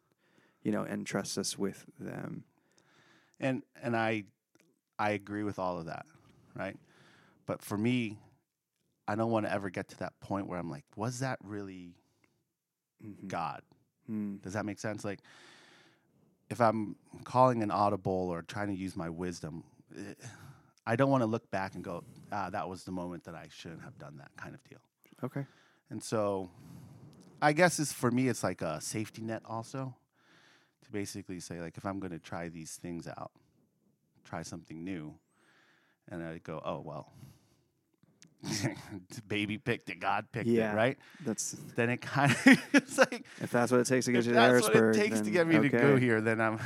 you 0.63 0.73
know, 0.73 0.83
and 0.83 1.07
trust 1.07 1.39
us 1.39 1.59
with 1.59 1.87
them. 1.99 2.45
and 3.41 3.63
and 3.83 3.97
I 3.97 4.25
I 4.99 5.11
agree 5.11 5.43
with 5.43 5.59
all 5.59 5.79
of 5.79 5.87
that, 5.87 6.07
right? 6.55 6.77
But 7.47 7.63
for 7.63 7.77
me, 7.77 8.19
I 9.09 9.17
don't 9.17 9.31
want 9.31 9.45
to 9.47 9.53
ever 9.53 9.71
get 9.71 9.89
to 9.89 9.97
that 9.99 10.19
point 10.21 10.47
where 10.47 10.59
I'm 10.59 10.71
like, 10.71 10.85
was 10.97 11.19
that 11.21 11.39
really 11.43 11.95
Mhm. 13.05 13.27
God? 13.29 13.63
Mm. 14.09 14.41
Does 14.41 14.53
that 14.53 14.65
make 14.65 14.79
sense? 14.79 15.05
Like, 15.05 15.21
if 16.49 16.61
I'm 16.61 16.97
calling 17.25 17.63
an 17.63 17.71
audible 17.71 18.13
or 18.31 18.43
trying 18.43 18.69
to 18.69 18.75
use 18.75 18.95
my 18.97 19.11
wisdom, 19.11 19.65
eh, 19.97 20.15
I 20.87 20.97
don't 20.97 21.11
want 21.11 21.23
to 21.23 21.27
look 21.27 21.51
back 21.51 21.75
and 21.75 21.83
go, 21.83 22.05
ah, 22.31 22.51
that 22.51 22.69
was 22.69 22.85
the 22.85 22.93
moment 22.93 23.25
that 23.25 23.35
I 23.35 23.47
shouldn't 23.51 23.83
have 23.83 23.99
done 23.99 24.19
that 24.19 24.31
kind 24.37 24.55
of 24.55 24.63
deal. 24.65 24.81
Okay. 25.23 25.47
And 25.91 26.03
so, 26.03 26.51
I 27.41 27.53
guess 27.53 27.79
it's 27.79 27.93
for 27.93 28.11
me, 28.11 28.29
it's 28.29 28.43
like 28.43 28.61
a 28.63 28.81
safety 28.81 29.23
net 29.23 29.43
also 29.47 29.95
to 30.83 30.91
basically 30.91 31.41
say, 31.41 31.61
like, 31.61 31.77
if 31.79 31.87
I'm 31.87 32.01
going 32.01 32.13
to 32.13 32.19
try 32.19 32.49
these 32.49 32.73
things 32.77 33.07
out, 33.09 33.31
try 34.25 34.43
something 34.43 34.85
new, 34.85 35.15
and 36.11 36.23
I 36.23 36.39
go, 36.39 36.61
oh, 36.65 36.81
well, 36.81 37.13
baby 39.29 39.57
picked 39.59 39.89
it, 39.91 40.01
God 40.01 40.27
picked 40.33 40.47
Yeah. 40.49 40.73
it, 40.73 40.77
right? 40.77 40.99
That's 41.25 41.53
Then 41.77 41.91
it 41.91 42.01
kind 42.03 42.31
of, 42.33 42.47
it's 42.75 42.99
like, 42.99 43.25
if 43.41 43.51
that's 43.51 43.73
what 43.73 43.81
it 43.81 43.87
takes 43.87 44.07
to 44.07 44.13
get 44.13 44.25
you 44.25 44.33
to 44.33 44.35
that's 44.35 44.63
what 44.69 44.77
it 44.77 44.95
takes 44.95 45.21
to 45.23 45.31
get 45.31 45.47
me 45.47 45.59
to 45.59 45.69
go 45.69 45.97
here, 45.97 46.21
then 46.21 46.41
I'm, 46.41 46.59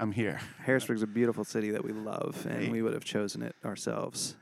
I'm 0.00 0.12
here. 0.12 0.40
Harrisburg's 0.64 1.02
a 1.02 1.06
beautiful 1.06 1.44
city 1.44 1.70
that 1.72 1.84
we 1.84 1.92
love, 1.92 2.46
and 2.48 2.64
Hey. 2.64 2.70
we 2.70 2.82
would 2.82 2.94
have 2.94 3.04
chosen 3.04 3.42
it 3.42 3.54
ourselves. 3.64 4.34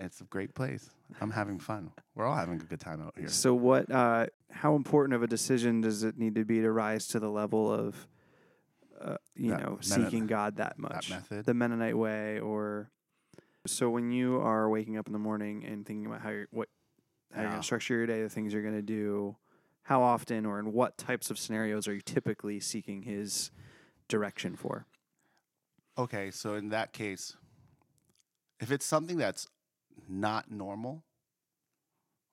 It's 0.00 0.20
a 0.20 0.24
great 0.24 0.54
place. 0.54 0.88
I'm 1.20 1.30
having 1.32 1.58
fun. 1.58 1.90
We're 2.14 2.24
all 2.26 2.36
having 2.36 2.54
a 2.60 2.64
good 2.64 2.80
time 2.80 3.02
out 3.02 3.14
here. 3.18 3.28
So, 3.28 3.52
what? 3.54 3.90
Uh, 3.90 4.26
how 4.50 4.74
important 4.76 5.14
of 5.14 5.22
a 5.22 5.26
decision 5.26 5.80
does 5.80 6.02
it 6.04 6.16
need 6.18 6.34
to 6.36 6.44
be 6.44 6.60
to 6.60 6.70
rise 6.70 7.06
to 7.08 7.20
the 7.20 7.28
level 7.28 7.70
of 7.72 8.06
uh, 9.00 9.16
you 9.36 9.50
That 9.50 9.60
know, 9.60 9.78
Mennonite- 9.80 9.84
seeking 9.84 10.26
God 10.26 10.56
that 10.56 10.78
much. 10.78 11.08
That 11.08 11.14
method? 11.30 11.44
The 11.46 11.54
Mennonite 11.54 11.96
way, 11.98 12.40
or 12.40 12.90
so 13.66 13.90
when 13.90 14.10
you 14.12 14.40
are 14.40 14.68
waking 14.70 14.96
up 14.96 15.06
in 15.08 15.12
the 15.12 15.18
morning 15.18 15.64
and 15.64 15.84
thinking 15.86 16.06
about 16.06 16.20
how 16.22 16.30
you're 16.30 16.46
what 16.50 16.68
how 17.34 17.42
you're 17.42 17.50
gonna 17.50 17.62
structure 17.62 17.94
your 17.94 18.06
day, 18.06 18.22
the 18.22 18.28
things 18.30 18.52
you're 18.52 18.62
gonna 18.62 18.82
do, 18.82 19.36
how 19.82 20.00
often 20.02 20.46
or 20.46 20.58
in 20.58 20.72
what 20.72 20.96
types 20.96 21.30
of 21.30 21.38
scenarios 21.38 21.86
are 21.88 21.94
you 21.94 22.00
typically 22.00 22.60
seeking 22.60 23.02
His 23.02 23.50
direction 24.08 24.56
for? 24.56 24.86
Okay, 25.96 26.30
so 26.30 26.54
in 26.54 26.68
that 26.70 26.92
case, 26.92 27.36
if 28.60 28.70
it's 28.70 28.86
something 28.86 29.16
that's 29.16 29.46
not 30.08 30.50
normal, 30.50 31.02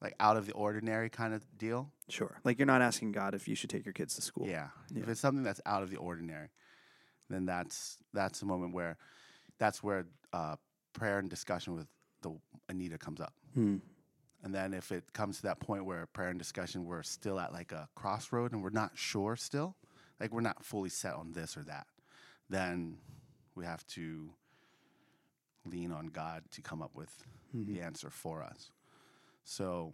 like 0.01 0.15
out 0.19 0.37
of 0.37 0.45
the 0.45 0.53
ordinary 0.53 1.09
kind 1.09 1.33
of 1.33 1.43
deal, 1.57 1.91
Sure. 2.07 2.37
Like 2.43 2.59
you're 2.59 2.67
not 2.67 2.83
asking 2.83 3.13
God 3.13 3.33
if 3.33 3.47
you 3.47 3.55
should 3.55 3.71
take 3.71 3.83
your 3.83 3.93
kids 3.93 4.13
to 4.15 4.21
school. 4.21 4.47
yeah. 4.47 4.67
If 4.95 5.09
it's 5.09 5.19
something 5.19 5.43
that's 5.43 5.61
out 5.65 5.81
of 5.81 5.89
the 5.89 5.95
ordinary, 5.97 6.49
then 7.31 7.47
that's 7.47 7.97
that's 8.13 8.39
the 8.39 8.45
moment 8.45 8.75
where 8.75 8.97
that's 9.57 9.81
where 9.81 10.05
uh, 10.31 10.57
prayer 10.93 11.17
and 11.17 11.27
discussion 11.29 11.75
with 11.75 11.87
the 12.21 12.37
Anita 12.69 12.99
comes 12.99 13.19
up. 13.19 13.33
Hmm. 13.55 13.77
And 14.43 14.53
then 14.53 14.75
if 14.75 14.91
it 14.91 15.11
comes 15.13 15.37
to 15.37 15.43
that 15.43 15.59
point 15.59 15.85
where 15.85 16.05
prayer 16.05 16.29
and 16.29 16.37
discussion 16.37 16.85
we're 16.85 17.01
still 17.01 17.39
at 17.39 17.51
like 17.51 17.71
a 17.71 17.89
crossroad 17.95 18.51
and 18.51 18.61
we're 18.61 18.69
not 18.69 18.91
sure 18.93 19.35
still, 19.35 19.75
like 20.19 20.31
we're 20.31 20.41
not 20.41 20.63
fully 20.63 20.89
set 20.89 21.13
on 21.15 21.33
this 21.33 21.57
or 21.57 21.63
that, 21.63 21.87
then 22.49 22.97
we 23.55 23.65
have 23.65 23.85
to 23.87 24.29
lean 25.65 25.91
on 25.91 26.07
God 26.07 26.43
to 26.51 26.61
come 26.61 26.81
up 26.81 26.93
with 26.95 27.23
Mhm. 27.53 27.67
the 27.67 27.81
answer 27.81 28.09
for 28.09 28.43
us. 28.43 28.71
So 29.43 29.93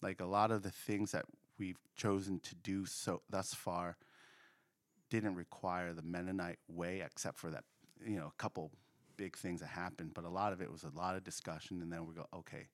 like 0.00 0.20
a 0.20 0.26
lot 0.26 0.50
of 0.50 0.62
the 0.62 0.70
things 0.70 1.12
that 1.12 1.26
we've 1.58 1.78
chosen 1.96 2.38
to 2.40 2.54
do 2.54 2.86
so 2.86 3.22
thus 3.28 3.52
far 3.54 3.96
didn't 5.10 5.34
require 5.34 5.92
the 5.92 6.02
Mennonite 6.02 6.58
way 6.68 7.00
except 7.00 7.38
for 7.38 7.50
that 7.50 7.64
you 8.04 8.16
know 8.16 8.26
a 8.28 8.32
couple 8.42 8.70
big 9.16 9.36
things 9.36 9.60
that 9.60 9.66
happened 9.68 10.12
but 10.14 10.24
a 10.24 10.28
lot 10.28 10.52
of 10.52 10.60
it 10.60 10.70
was 10.70 10.84
a 10.84 10.90
lot 10.90 11.16
of 11.16 11.24
discussion 11.24 11.82
and 11.82 11.92
then 11.92 12.06
we 12.06 12.14
go 12.14 12.26
okay 12.32 12.68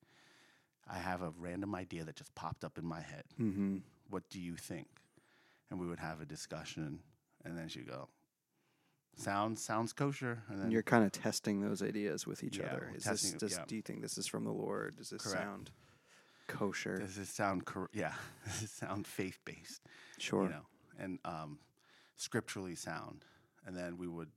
I 0.87 0.99
have 0.99 1.23
a 1.23 1.31
random 1.31 1.75
idea 1.75 2.05
that 2.05 2.17
just 2.17 2.35
popped 2.35 2.63
up 2.65 2.77
in 2.77 2.85
my 2.85 3.01
head 3.01 3.25
Mm-hmm. 3.41 3.79
what 4.11 4.29
do 4.29 4.39
you 4.41 4.57
think 4.57 4.89
and 5.71 5.81
we 5.81 5.87
would 5.87 6.01
have 6.01 6.21
a 6.21 6.25
discussion 6.25 7.01
and 7.45 7.57
then 7.59 7.69
she'd 7.69 7.89
go 7.89 8.09
sounds 9.17 9.63
sounds 9.63 9.93
kosher 9.93 10.43
and 10.49 10.61
then 10.61 10.71
You're 10.71 10.83
kind 10.83 11.05
of 11.05 11.13
testing 11.13 11.61
those 11.61 11.83
ideas 11.83 12.27
with 12.27 12.43
each 12.43 12.59
Yeah, 12.59 12.67
other. 12.67 12.91
Is 12.97 13.05
this, 13.05 13.23
testing 13.23 13.35
it, 13.35 13.39
does, 13.41 13.53
yeah. 13.53 13.65
Do 13.69 13.77
you 13.77 13.83
think 13.83 14.03
this 14.03 14.19
is 14.19 14.27
from 14.27 14.45
the 14.45 14.53
Lord? 14.53 14.97
Does 14.97 15.11
this 15.11 15.23
Correct. 15.23 15.41
sound 15.43 15.71
kosher? 16.47 16.99
does 16.99 17.17
this 17.17 17.31
sound 17.31 17.65
cor- 17.65 17.91
yeah 17.95 18.13
does 18.45 18.61
this 18.61 18.71
sound 18.73 19.07
faith 19.07 19.39
based 19.45 19.83
sure. 20.19 20.45
you 20.45 20.49
know, 20.51 20.67
and 20.99 21.19
um, 21.25 21.59
scripturally 22.17 22.75
sound. 22.75 23.25
And 23.67 23.77
then 23.77 23.97
we 23.97 24.07
would, 24.09 24.29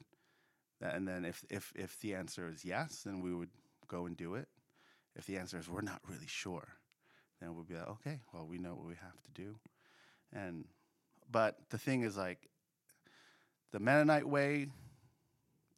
and 0.82 1.08
then 1.08 1.26
if 1.26 1.44
if 1.50 1.74
if 1.76 2.00
the 2.00 2.16
answer 2.16 2.50
is 2.50 2.63
yes, 2.63 3.02
then 3.06 3.22
we 3.22 3.34
would 3.34 3.50
go 3.88 4.06
and 4.06 4.16
do 4.16 4.36
it. 4.36 4.48
If 5.16 5.26
the 5.26 5.38
answer 5.38 5.58
is 5.58 5.68
we're 5.68 5.82
not 5.82 6.02
really 6.08 6.28
sure, 6.28 6.68
then 7.42 7.56
we'd 7.56 7.68
be 7.68 7.74
like, 7.76 7.90
okay, 7.90 8.20
well, 8.34 8.46
we 8.48 8.58
know 8.58 8.76
what 8.76 8.86
we 8.88 8.96
have 8.96 9.22
to 9.24 9.32
do. 9.32 9.56
And 10.32 10.66
but 11.32 11.58
the 11.70 11.78
thing 11.78 12.02
is, 12.04 12.18
like, 12.18 12.48
the 13.72 13.80
Mennonite 13.80 14.28
way, 14.28 14.68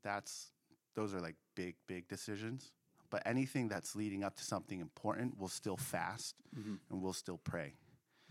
that's 0.04 0.52
those 0.96 1.14
are 1.14 1.20
like 1.22 1.36
big 1.56 1.76
big 1.88 2.08
decisions. 2.08 2.72
But 3.10 3.24
anything 3.26 3.68
that's 3.70 3.96
leading 3.96 4.24
up 4.24 4.36
to 4.36 4.44
something 4.44 4.80
important, 4.80 5.36
we'll 5.40 5.50
still 5.50 5.78
fast 5.78 6.36
Mm-hmm. 6.58 6.76
and 6.90 7.02
we'll 7.02 7.14
still 7.14 7.38
pray 7.38 7.74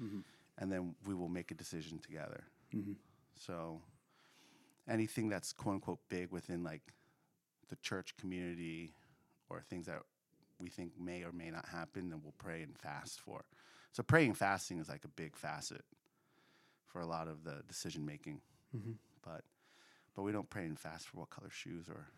Mm-hmm. 0.02 0.20
and 0.59 0.72
then 0.72 0.94
we 1.07 1.14
will 1.14 1.28
make 1.28 1.50
a 1.50 1.54
decision 1.54 1.98
together. 1.98 2.44
Mm-hmm. 2.74 2.92
So 3.35 3.81
anything 4.88 5.28
that's 5.28 5.52
quote 5.52 5.74
unquote 5.74 5.98
big 6.09 6.31
within 6.31 6.62
like 6.62 6.83
the 7.68 7.76
church 7.76 8.14
community 8.20 8.92
or 9.50 9.61
things 9.68 9.87
that 9.87 10.02
we 10.61 10.68
think 10.68 10.92
may 11.00 11.22
or 11.24 11.33
may 11.33 11.50
not 11.50 11.66
happen, 11.66 12.11
then 12.11 12.20
we'll 12.22 12.35
pray 12.38 12.62
and 12.62 12.76
fast 12.78 13.20
for. 13.20 13.44
So 13.92 14.02
praying 14.04 14.35
fasting 14.35 14.78
is 14.78 14.88
like 14.88 15.04
a 15.04 15.09
big 15.09 15.37
facet 15.37 15.83
for 16.88 17.01
a 17.01 17.07
lot 17.07 17.29
of 17.29 17.44
the 17.44 17.62
decision 17.68 18.05
making. 18.05 18.40
Mm-hmm. 18.77 18.92
But 19.24 19.42
but 20.14 20.22
we 20.22 20.33
don't 20.33 20.51
pray 20.51 20.64
and 20.64 20.79
fast 20.79 21.09
for 21.09 21.18
what 21.18 21.31
color 21.31 21.51
shoes 21.51 21.88
or 21.88 22.09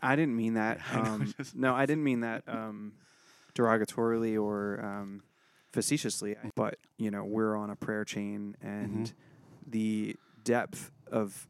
I 0.00 0.14
didn't 0.16 0.36
mean 0.36 0.54
that. 0.54 0.78
Yeah, 0.92 0.98
I 1.00 1.02
know, 1.02 1.10
um, 1.10 1.34
just- 1.36 1.56
no, 1.56 1.74
I 1.74 1.86
didn't 1.86 2.04
mean 2.04 2.20
that 2.20 2.44
um, 2.48 2.92
derogatorily 3.54 4.40
or 4.40 4.80
um, 4.84 5.22
facetiously. 5.72 6.36
But 6.54 6.76
you 6.98 7.10
know, 7.10 7.24
we're 7.24 7.56
on 7.56 7.70
a 7.70 7.76
prayer 7.76 8.04
chain, 8.04 8.56
and 8.62 9.06
Mhm. 9.06 9.12
the 9.66 10.16
depth 10.44 10.90
of 11.10 11.46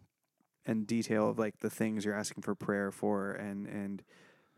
and 0.64 0.86
detail 0.86 1.30
of 1.30 1.38
like 1.38 1.58
the 1.60 1.70
things 1.70 2.04
you're 2.04 2.14
asking 2.14 2.42
for 2.42 2.54
prayer 2.54 2.90
for, 2.90 3.32
and 3.32 3.66
and 3.66 4.02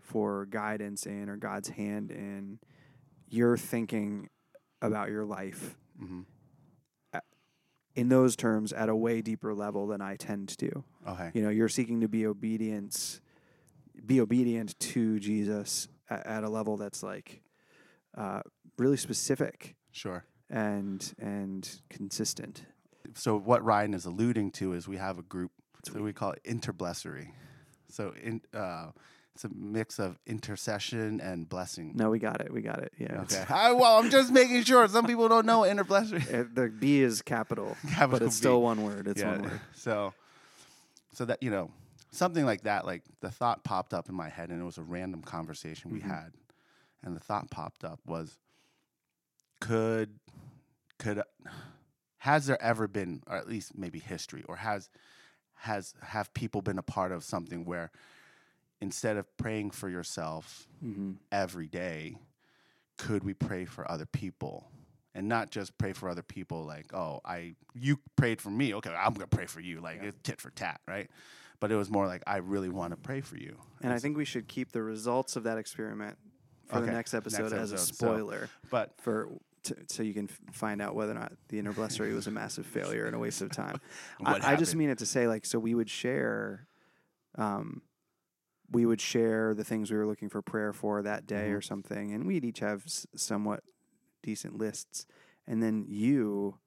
for 0.01 0.47
guidance 0.47 1.07
in 1.07 1.29
or 1.29 1.37
God's 1.37 1.69
hand 1.71 2.11
in, 2.11 2.59
you're 3.29 3.57
thinking 3.57 4.29
about 4.83 5.09
your 5.11 5.25
life 5.25 5.77
mm-hmm. 6.03 6.23
In 7.95 8.09
those 8.09 8.37
terms 8.37 8.73
at 8.73 8.89
a 8.89 8.97
way 8.97 9.21
deeper 9.21 9.55
level 9.55 9.87
than 9.87 10.01
I 10.01 10.17
tend 10.17 10.49
to. 10.59 10.85
okay. 11.09 11.31
You 11.35 11.43
know, 11.43 11.51
you're 11.51 11.69
seeking 11.69 12.01
to 12.03 12.09
be 12.09 12.27
obedience, 12.27 13.21
be 14.07 14.21
obedient 14.21 14.79
to 14.81 15.19
Jesus 15.19 15.89
at, 16.09 16.27
at 16.27 16.45
a 16.45 16.49
level 16.49 16.77
that's 16.77 17.03
like 17.03 17.43
uh, 18.17 18.41
really 18.79 18.97
specific 18.97 19.75
Sure. 19.93 20.25
and 20.49 21.13
and 21.19 21.69
consistent. 21.89 22.65
So 23.15 23.37
what 23.37 23.65
Ryan 23.65 23.93
is 23.95 24.07
alluding 24.07 24.53
to 24.53 24.73
is 24.73 24.87
we 24.87 24.97
have 24.99 25.19
a 25.19 25.23
group 25.23 25.51
so 25.85 26.01
we 26.03 26.13
call 26.13 26.35
interblessery. 26.45 27.33
So 27.89 28.13
in 28.23 28.41
uh, 28.55 28.91
it's 29.35 29.45
a 29.45 29.49
mix 29.55 29.99
of 29.99 30.19
intercession 30.27 31.21
and 31.21 31.49
blessing. 31.49 31.93
No, 31.95 32.11
we 32.11 32.19
got 32.19 32.41
it. 32.41 32.53
We 32.53 32.63
got 32.63 32.81
it. 32.81 32.93
Yeah. 32.99 33.23
Okay. 33.23 33.45
I, 33.49 33.73
well, 33.73 33.99
I'm 33.99 34.11
just 34.11 34.33
making 34.33 34.65
sure. 34.65 34.87
Some 34.89 35.07
people 35.07 35.29
don't 35.29 35.47
know 35.47 35.61
what 35.61 35.71
interblessery. 35.75 36.35
uh, 36.41 36.45
the 36.53 36.69
B 36.69 37.01
is 37.01 37.23
capital, 37.23 37.77
but 37.85 37.93
Capital 37.93 38.29
it's 38.29 38.37
still 38.37 38.61
one 38.61 38.83
word. 38.83 39.07
It's 39.07 39.21
yeah. 39.21 39.33
one 39.33 39.43
word. 39.43 39.61
So, 39.75 40.13
so 41.13 41.25
that 41.25 41.43
you 41.43 41.51
know, 41.51 41.71
something 42.11 42.45
like 42.45 42.63
that. 42.63 42.85
Like 42.85 43.03
the 43.21 43.31
thought 43.31 43.65
popped 43.65 43.95
up 43.95 44.09
in 44.09 44.15
my 44.15 44.29
head, 44.29 44.51
and 44.51 44.61
it 44.61 44.65
was 44.65 44.79
a 44.79 44.83
random 44.83 45.23
conversation 45.23 45.91
we 45.93 46.01
Mhm. 46.01 46.09
had, 46.09 46.33
and 47.03 47.15
the 47.17 47.21
thought 47.21 47.51
popped 47.51 47.85
up 47.85 48.01
was, 48.05 48.37
could, 49.61 50.19
could, 50.99 51.23
has 52.19 52.47
there 52.47 52.61
ever 52.63 52.89
been, 52.89 53.23
or 53.27 53.37
at 53.37 53.49
least 53.49 53.77
maybe 53.77 53.99
history, 54.01 54.45
or 54.49 54.57
has, 54.57 54.89
has 55.57 55.95
have 56.03 56.33
people 56.35 56.63
been 56.63 56.79
a 56.79 56.83
part 56.83 57.13
of 57.13 57.25
something 57.25 57.65
where, 57.65 57.91
instead 58.81 59.17
of 59.17 59.27
praying 59.37 59.71
for 59.73 59.89
yourself 59.89 60.67
Mm-hmm. 60.85 61.13
every 61.31 61.67
day, 61.69 62.17
could 62.97 63.23
we 63.23 63.35
pray 63.35 63.65
for 63.67 63.91
other 63.91 64.07
people? 64.07 64.67
And 65.15 65.29
not 65.29 65.51
just 65.51 65.77
pray 65.77 65.93
for 65.93 66.09
other 66.09 66.23
people 66.23 66.65
like, 66.65 66.95
oh, 66.95 67.21
I 67.25 67.57
you 67.75 67.99
prayed 68.17 68.41
for 68.41 68.51
me, 68.51 68.75
okay, 68.77 68.91
I'm 68.91 69.13
gonna 69.13 69.27
pray 69.27 69.47
for 69.47 69.61
you, 69.61 69.81
like 69.81 69.97
Yeah. 70.03 70.09
it's 70.09 70.19
tit 70.23 70.41
for 70.41 70.51
tat, 70.51 70.81
right? 70.89 71.11
But 71.59 71.71
it 71.73 71.77
was 71.77 71.91
more 71.91 72.07
like 72.07 72.23
I 72.27 72.37
really 72.39 72.69
want 72.71 72.93
to 72.93 72.97
pray 72.97 73.21
for 73.21 73.37
you. 73.37 73.57
And 73.83 73.93
I 73.93 73.99
think 73.99 74.17
we 74.17 74.25
should 74.25 74.49
keep 74.49 74.73
the 74.73 74.83
results 74.83 75.37
of 75.37 75.43
that 75.43 75.59
experiment 75.59 76.17
for 76.69 76.77
the 76.79 76.85
Okay, 76.87 76.93
next 76.95 77.13
episode 77.13 77.47
as 77.53 77.73
a 77.73 77.75
episode, 77.75 77.79
so- 77.79 77.93
spoiler. 78.07 78.49
but 78.71 78.95
for 79.03 79.29
t- 79.65 79.75
so 79.89 80.03
you 80.03 80.15
can 80.15 80.29
find 80.53 80.81
out 80.81 80.95
whether 80.95 81.11
or 81.13 81.17
not 81.17 81.33
the 81.49 81.61
interblessery 81.61 82.15
was 82.15 82.27
a 82.29 82.31
massive 82.31 82.65
failure 82.65 83.05
and 83.07 83.15
a 83.15 83.19
waste 83.19 83.43
of 83.43 83.51
time. 83.51 83.79
I, 84.25 84.53
I 84.53 84.57
just 84.57 84.75
mean 84.77 84.89
it 84.89 84.99
to 84.99 85.07
say 85.07 85.27
like 85.27 85.45
so 85.45 85.59
we 85.59 85.75
would 85.75 85.91
share, 85.91 86.67
um, 87.37 87.83
we 88.71 88.87
would 88.87 89.01
share 89.01 89.55
the 89.55 89.65
things 89.65 89.91
we 89.91 89.97
were 89.97 90.07
looking 90.07 90.29
for 90.29 90.43
prayer 90.43 90.73
for 90.73 91.03
that 91.03 91.27
day 91.27 91.49
Mhm. 91.51 91.57
or 91.57 91.61
something, 91.61 92.13
and 92.13 92.27
we'd 92.27 92.45
each 92.45 92.61
have 92.61 92.85
s- 92.87 93.07
somewhat 93.17 93.63
decent 94.23 94.57
lists, 94.59 95.07
and 95.47 95.63
then 95.63 95.85
you 95.89 96.59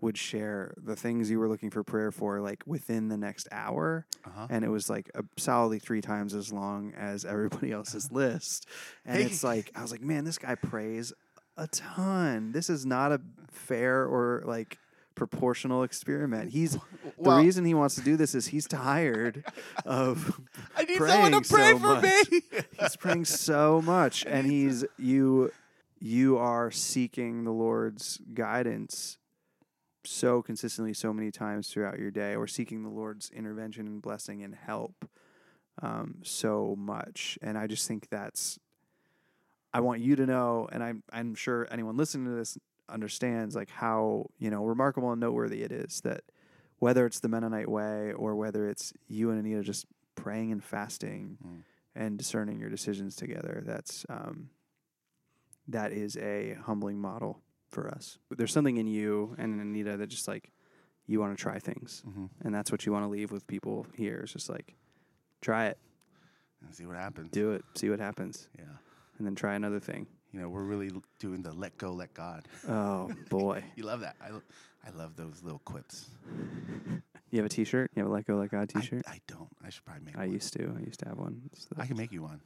would 0.00 0.18
share 0.18 0.74
the 0.76 0.94
things 0.96 1.30
you 1.30 1.38
were 1.38 1.48
looking 1.48 1.70
for 1.70 1.82
prayer 1.82 2.10
for 2.12 2.40
like 2.40 2.62
within 2.66 3.08
the 3.08 3.16
next 3.16 3.48
hour 3.50 4.04
uh-huh. 4.24 4.46
and 4.50 4.62
it 4.62 4.68
was 4.68 4.90
like 4.90 5.10
a 5.14 5.24
solidly 5.38 5.78
three 5.78 6.02
times 6.02 6.34
as 6.34 6.52
long 6.52 6.92
as 6.94 7.24
everybody 7.24 7.72
else's 7.78 8.12
list. 8.12 8.68
And 9.06 9.16
Hey. 9.16 9.24
it's 9.24 9.42
like 9.42 9.70
I 9.74 9.80
was 9.80 9.90
like, 9.92 10.02
man, 10.02 10.24
this 10.24 10.36
guy 10.36 10.56
prays 10.56 11.12
a 11.56 11.66
ton. 11.68 12.52
This 12.52 12.68
is 12.68 12.84
not 12.84 13.12
a 13.12 13.20
fair 13.50 14.04
or 14.04 14.42
like 14.44 14.78
proportional 15.14 15.82
experiment. 15.82 16.50
He's 16.50 16.76
the 17.18 17.30
reason 17.32 17.64
he 17.64 17.74
wants 17.74 17.94
to 17.96 18.00
do 18.00 18.16
this 18.16 18.34
is 18.34 18.46
he's 18.48 18.66
tired 18.66 19.44
of 19.84 20.40
I 20.76 20.84
need 20.84 20.98
praying 20.98 21.22
someone 21.22 21.42
to 21.42 21.48
pray 21.48 21.72
so 21.72 21.78
for 21.78 21.86
much. 21.86 22.30
me. 22.30 22.40
he's 22.80 22.96
praying 22.96 23.24
so 23.26 23.80
much 23.82 24.24
and 24.26 24.46
he's 24.46 24.84
you 24.98 25.52
you 26.00 26.36
are 26.38 26.70
seeking 26.70 27.44
the 27.44 27.52
Lord's 27.52 28.20
guidance 28.34 29.18
so 30.04 30.42
consistently 30.42 30.92
so 30.92 31.12
many 31.12 31.30
times 31.30 31.68
throughout 31.68 31.98
your 31.98 32.10
day 32.10 32.34
or 32.34 32.46
seeking 32.46 32.82
the 32.82 32.90
Lord's 32.90 33.30
intervention 33.30 33.86
and 33.86 34.02
blessing 34.02 34.42
and 34.42 34.54
help 34.54 35.08
um, 35.82 36.16
so 36.22 36.74
much 36.78 37.38
and 37.42 37.56
I 37.56 37.66
just 37.66 37.88
think 37.88 38.08
that's 38.10 38.58
I 39.72 39.80
want 39.80 40.00
you 40.00 40.14
to 40.16 40.26
know 40.26 40.68
and 40.70 40.82
I'm 40.82 41.02
I'm 41.12 41.34
sure 41.34 41.66
anyone 41.70 41.96
listening 41.96 42.26
to 42.26 42.32
this 42.32 42.58
understands 42.88 43.54
like 43.56 43.70
how 43.70 44.26
you 44.38 44.50
know 44.50 44.64
remarkable 44.64 45.10
and 45.12 45.20
noteworthy 45.20 45.62
it 45.62 45.72
is 45.72 46.00
that 46.02 46.22
whether 46.78 47.06
it's 47.06 47.20
the 47.20 47.28
Mennonite 47.28 47.68
way 47.70 48.12
or 48.12 48.34
whether 48.36 48.68
it's 48.68 48.92
you 49.08 49.30
and 49.30 49.38
Anita 49.40 49.62
just 49.62 49.86
praying 50.16 50.52
and 50.52 50.62
fasting 50.62 51.38
Mm. 51.44 51.62
and 51.94 52.18
discerning 52.18 52.58
your 52.60 52.70
decisions 52.70 53.16
together. 53.16 53.62
That's 53.64 54.04
um, 54.08 54.50
that 55.68 55.92
is 55.92 56.16
a 56.18 56.56
humbling 56.64 56.98
model 57.00 57.40
for 57.68 57.88
us. 57.88 58.18
There's 58.30 58.52
something 58.52 58.76
in 58.76 58.86
you 58.86 59.34
and 59.38 59.54
in 59.54 59.60
Anita 59.60 59.96
that 59.96 60.08
just 60.08 60.28
like 60.28 60.50
you 61.06 61.20
want 61.20 61.36
to 61.36 61.40
try 61.42 61.58
things, 61.58 62.02
hmm 62.04 62.26
and 62.42 62.54
that's 62.54 62.70
what 62.72 62.84
you 62.86 62.92
want 62.92 63.04
to 63.04 63.08
leave 63.08 63.30
with 63.32 63.46
people 63.46 63.86
here. 63.94 64.20
It's 64.22 64.32
just 64.32 64.48
like 64.50 64.74
try 65.40 65.66
it, 65.66 65.78
And 66.62 66.74
see 66.74 66.86
what 66.86 66.96
happens. 66.96 67.30
do 67.30 67.52
it, 67.52 67.64
see 67.74 67.88
what 67.90 68.00
happens, 68.00 68.48
Yeah. 68.58 68.64
and 69.18 69.26
then 69.26 69.34
try 69.34 69.54
another 69.54 69.80
thing. 69.80 70.06
You 70.34 70.40
know, 70.40 70.48
we're 70.48 70.64
really 70.64 70.90
doing 71.20 71.42
the 71.42 71.52
let 71.52 71.78
go, 71.78 71.92
let 71.92 72.12
God. 72.12 72.48
Oh 72.68 73.08
boy, 73.30 73.62
You 73.76 73.84
love 73.84 74.00
that. 74.00 74.16
I, 74.20 74.30
I 74.84 74.90
love 74.90 75.14
those 75.14 75.44
little 75.44 75.60
quips. 75.60 76.06
you 77.30 77.38
have 77.38 77.46
a 77.46 77.48
T-shirt? 77.48 77.92
You 77.94 78.02
have 78.02 78.10
a 78.10 78.12
Let 78.14 78.26
Go 78.26 78.34
Let 78.34 78.50
God 78.50 78.68
T-shirt? 78.68 79.04
I, 79.06 79.20
don't. 79.28 79.48
I 79.64 79.70
should 79.70 79.84
probably 79.84 80.06
make 80.06 80.16
one. 80.16 80.22
I, 80.24 80.26
one. 80.26 80.34
used 80.34 80.52
to. 80.54 80.74
I 80.76 80.80
used 80.80 80.98
to 81.00 81.08
have 81.08 81.18
one. 81.18 81.42
The- 81.70 81.80
I 81.80 81.86
can 81.86 81.96
make 81.96 82.10
you 82.10 82.22
one. 82.22 82.40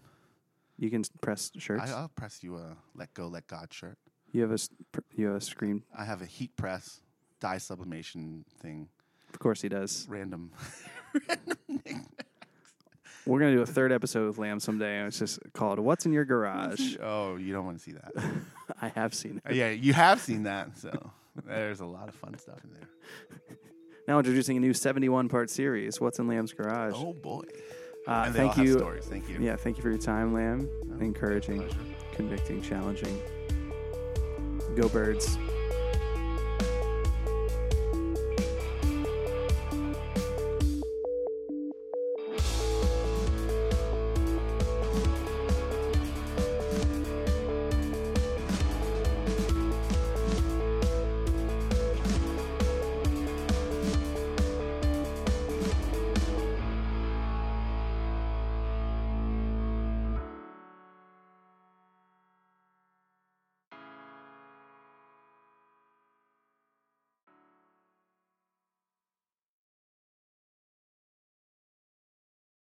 you 0.76 0.90
can 0.90 1.02
press 1.22 1.50
shirts. 1.56 1.90
I, 1.90 1.94
I'll 1.98 2.08
press 2.14 2.42
you 2.42 2.56
a 2.58 2.76
let 2.94 3.14
go, 3.14 3.26
let 3.26 3.46
God 3.46 3.72
shirt. 3.72 3.96
you 4.32 4.42
have 4.42 4.52
a 4.52 4.58
you 5.16 5.28
have 5.28 5.36
a 5.36 5.40
screen. 5.40 5.82
I 5.96 6.04
have 6.04 6.20
a 6.20 6.26
heat 6.26 6.54
press 6.56 7.00
dye 7.40 7.56
sublimation 7.56 8.44
thing. 8.60 8.90
Of 9.32 9.38
course 9.38 9.62
he 9.62 9.70
does. 9.70 10.06
Random. 10.10 10.50
We're 13.28 13.40
gonna 13.40 13.52
do 13.54 13.60
a 13.62 13.66
third 13.66 13.92
episode 13.92 14.26
with 14.26 14.38
Lam 14.38 14.58
someday, 14.58 14.98
and 14.98 15.06
it's 15.08 15.18
just 15.18 15.38
called 15.52 15.78
"What's 15.78 16.06
in 16.06 16.12
Your 16.12 16.24
Garage." 16.24 16.96
oh, 17.02 17.36
you 17.36 17.52
don't 17.52 17.66
want 17.66 17.76
to 17.76 17.82
see 17.84 17.92
that. 17.92 18.12
I 18.82 18.88
have 18.88 19.12
seen 19.14 19.42
Uh, 19.46 19.50
it. 19.50 19.56
yeah, 19.56 19.68
you 19.70 19.92
have 19.92 20.20
seen 20.20 20.44
that. 20.44 20.78
So 20.78 21.10
there's 21.46 21.80
a 21.80 21.86
lot 21.86 22.08
of 22.08 22.14
fun 22.14 22.38
stuff 22.38 22.58
in 22.64 22.70
there. 22.72 22.88
Now 24.08 24.16
introducing 24.18 24.56
a 24.56 24.60
new 24.60 24.72
71 24.72 25.28
part 25.28 25.50
series. 25.50 26.00
What's 26.00 26.18
in 26.18 26.26
Lam's 26.28 26.54
Garage? 26.54 26.94
Oh 26.96 27.12
boy. 27.12 27.42
uh, 28.06 28.32
thank 28.32 28.56
you. 28.56 28.80
Thank 29.02 29.28
you. 29.28 29.36
Yeah, 29.38 29.56
thank 29.56 29.76
you 29.76 29.82
for 29.82 29.90
your 29.90 29.98
time, 29.98 30.32
Lam. 30.32 30.66
No, 30.86 30.96
Encouraging, 31.04 31.68
convicting, 32.12 32.62
challenging. 32.62 33.20
Go 34.76 34.88
birds. 34.88 35.36